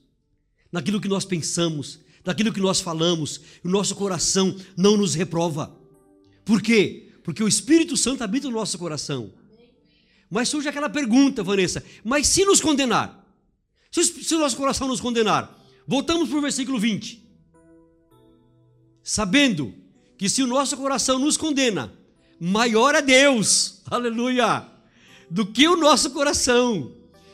daquilo 0.72 1.02
que 1.02 1.08
nós 1.08 1.26
pensamos, 1.26 2.00
daquilo 2.24 2.54
que 2.54 2.60
nós 2.60 2.80
falamos, 2.80 3.42
o 3.64 3.70
nosso 3.70 3.96
coração 3.96 4.56
não 4.78 4.96
nos 4.96 5.16
reprova. 5.16 5.76
Por 6.46 6.62
quê? 6.62 7.12
Porque 7.24 7.44
o 7.44 7.48
Espírito 7.48 7.98
Santo 7.98 8.24
habita 8.24 8.48
no 8.48 8.54
nosso 8.56 8.78
coração. 8.78 9.34
Mas 10.30 10.50
surge 10.50 10.70
aquela 10.70 10.90
pergunta, 10.90 11.44
Vanessa: 11.44 11.84
mas 12.04 12.28
se 12.28 12.46
nos 12.46 12.62
condenar? 12.62 13.22
Se 13.92 14.36
o 14.36 14.40
nosso 14.40 14.56
coração 14.56 14.88
nos 14.88 15.02
condenar? 15.02 15.60
Voltamos 15.86 16.30
para 16.30 16.38
o 16.38 16.42
versículo 16.42 16.80
20. 16.80 17.22
Sabendo 19.04 19.74
que 20.18 20.30
se 20.30 20.42
o 20.42 20.48
nosso 20.48 20.78
coração 20.78 21.20
nos 21.20 21.36
condena, 21.36 21.92
maior 22.40 22.96
é 22.96 23.02
Deus, 23.02 23.82
aleluia, 23.88 24.71
do 25.32 25.46
que 25.46 25.65
o 25.65 25.78
nosso 25.78 26.12
coração, 26.12 26.91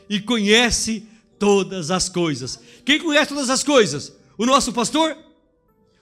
e 0.08 0.20
conhece 0.20 1.02
todas 1.36 1.90
as 1.90 2.08
coisas. 2.08 2.60
Quem 2.84 3.00
conhece 3.00 3.30
todas 3.30 3.50
as 3.50 3.64
coisas? 3.64 4.12
O 4.38 4.46
nosso 4.46 4.72
pastor? 4.72 5.16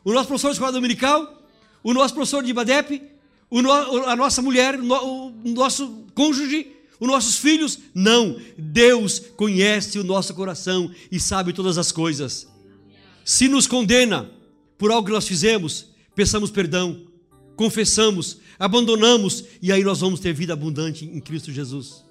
O 0.04 0.12
nosso 0.12 0.28
professor 0.28 0.48
de 0.48 0.56
escola 0.56 0.72
dominical? 0.72 1.42
O 1.82 1.94
nosso 1.94 2.12
professor 2.12 2.42
de 2.44 2.50
IBADEP? 2.50 3.02
No, 3.50 3.72
a 3.72 4.14
nossa 4.14 4.42
mulher? 4.42 4.78
O 4.78 5.32
nosso 5.42 6.04
cônjuge? 6.14 6.70
Os 7.00 7.08
nossos 7.08 7.36
filhos? 7.36 7.78
Não. 7.94 8.38
Deus 8.58 9.18
conhece 9.34 9.98
o 9.98 10.04
nosso 10.04 10.34
coração 10.34 10.90
e 11.10 11.18
sabe 11.18 11.54
todas 11.54 11.78
as 11.78 11.90
coisas. 11.90 12.46
Se 13.24 13.48
nos 13.48 13.66
condena 13.66 14.30
por 14.76 14.92
algo 14.92 15.06
que 15.06 15.14
nós 15.14 15.26
fizemos, 15.26 15.86
peçamos 16.14 16.50
perdão, 16.50 17.06
confessamos, 17.56 18.38
abandonamos 18.58 19.44
e 19.60 19.70
aí 19.72 19.82
nós 19.82 20.00
vamos 20.00 20.20
ter 20.20 20.32
vida 20.32 20.52
abundante 20.52 21.04
em 21.04 21.20
Cristo 21.20 21.52
Jesus. 21.52 22.04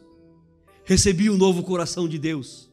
Recebi 0.84 1.30
o 1.30 1.34
um 1.34 1.38
novo 1.38 1.64
coração 1.64 2.08
de 2.08 2.18
Deus, 2.20 2.70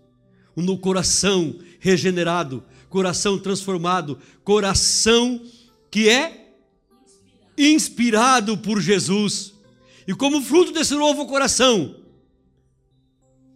um 0.57 0.77
coração 0.77 1.59
regenerado, 1.81 2.63
coração 2.89 3.39
transformado, 3.39 4.19
coração 4.45 5.41
que 5.91 6.09
é 6.09 6.55
inspirado 7.57 8.57
por 8.59 8.81
Jesus. 8.81 9.55
E 10.07 10.15
como 10.15 10.43
fruto 10.43 10.73
desse 10.73 10.95
novo 10.95 11.27
coração, 11.27 11.97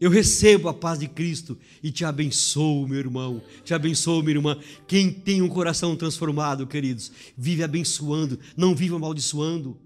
eu 0.00 0.10
recebo 0.10 0.68
a 0.68 0.74
paz 0.74 0.98
de 0.98 1.08
Cristo 1.08 1.58
e 1.82 1.90
te 1.90 2.04
abençoo, 2.04 2.86
meu 2.86 2.98
irmão, 2.98 3.42
te 3.64 3.72
abençoo, 3.72 4.22
minha 4.22 4.36
irmã. 4.36 4.58
Quem 4.86 5.10
tem 5.10 5.40
um 5.40 5.48
coração 5.48 5.96
transformado, 5.96 6.66
queridos, 6.66 7.10
vive 7.36 7.62
abençoando, 7.62 8.38
não 8.56 8.74
vive 8.74 8.94
amaldiçoando, 8.94 9.76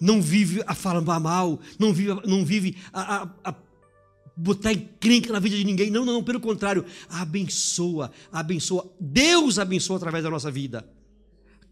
não 0.00 0.20
vive 0.20 0.62
a 0.66 0.74
falar 0.74 1.00
mal, 1.20 1.60
não 1.78 1.92
vive, 1.92 2.14
não 2.26 2.44
vive 2.44 2.76
a, 2.92 3.22
a, 3.22 3.50
a 3.50 3.54
botar 4.36 4.72
encrenca 4.72 5.32
na 5.32 5.38
vida 5.38 5.56
de 5.56 5.64
ninguém. 5.64 5.90
Não, 5.90 6.04
não, 6.04 6.22
pelo 6.22 6.40
contrário, 6.40 6.84
abençoa, 7.08 8.10
abençoa. 8.32 8.90
Deus 9.00 9.58
abençoa 9.58 9.96
através 9.96 10.24
da 10.24 10.30
nossa 10.30 10.50
vida. 10.50 10.88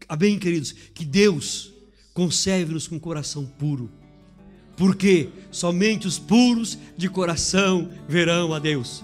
Amém, 0.07 0.37
queridos? 0.37 0.73
Que 0.93 1.05
Deus 1.05 1.73
conserve-nos 2.13 2.87
com 2.87 2.99
coração 2.99 3.45
puro 3.45 3.89
porque 4.75 5.29
somente 5.51 6.07
os 6.07 6.19
puros 6.19 6.77
de 6.97 7.09
coração 7.09 7.89
verão 8.07 8.53
a 8.53 8.59
Deus. 8.59 9.03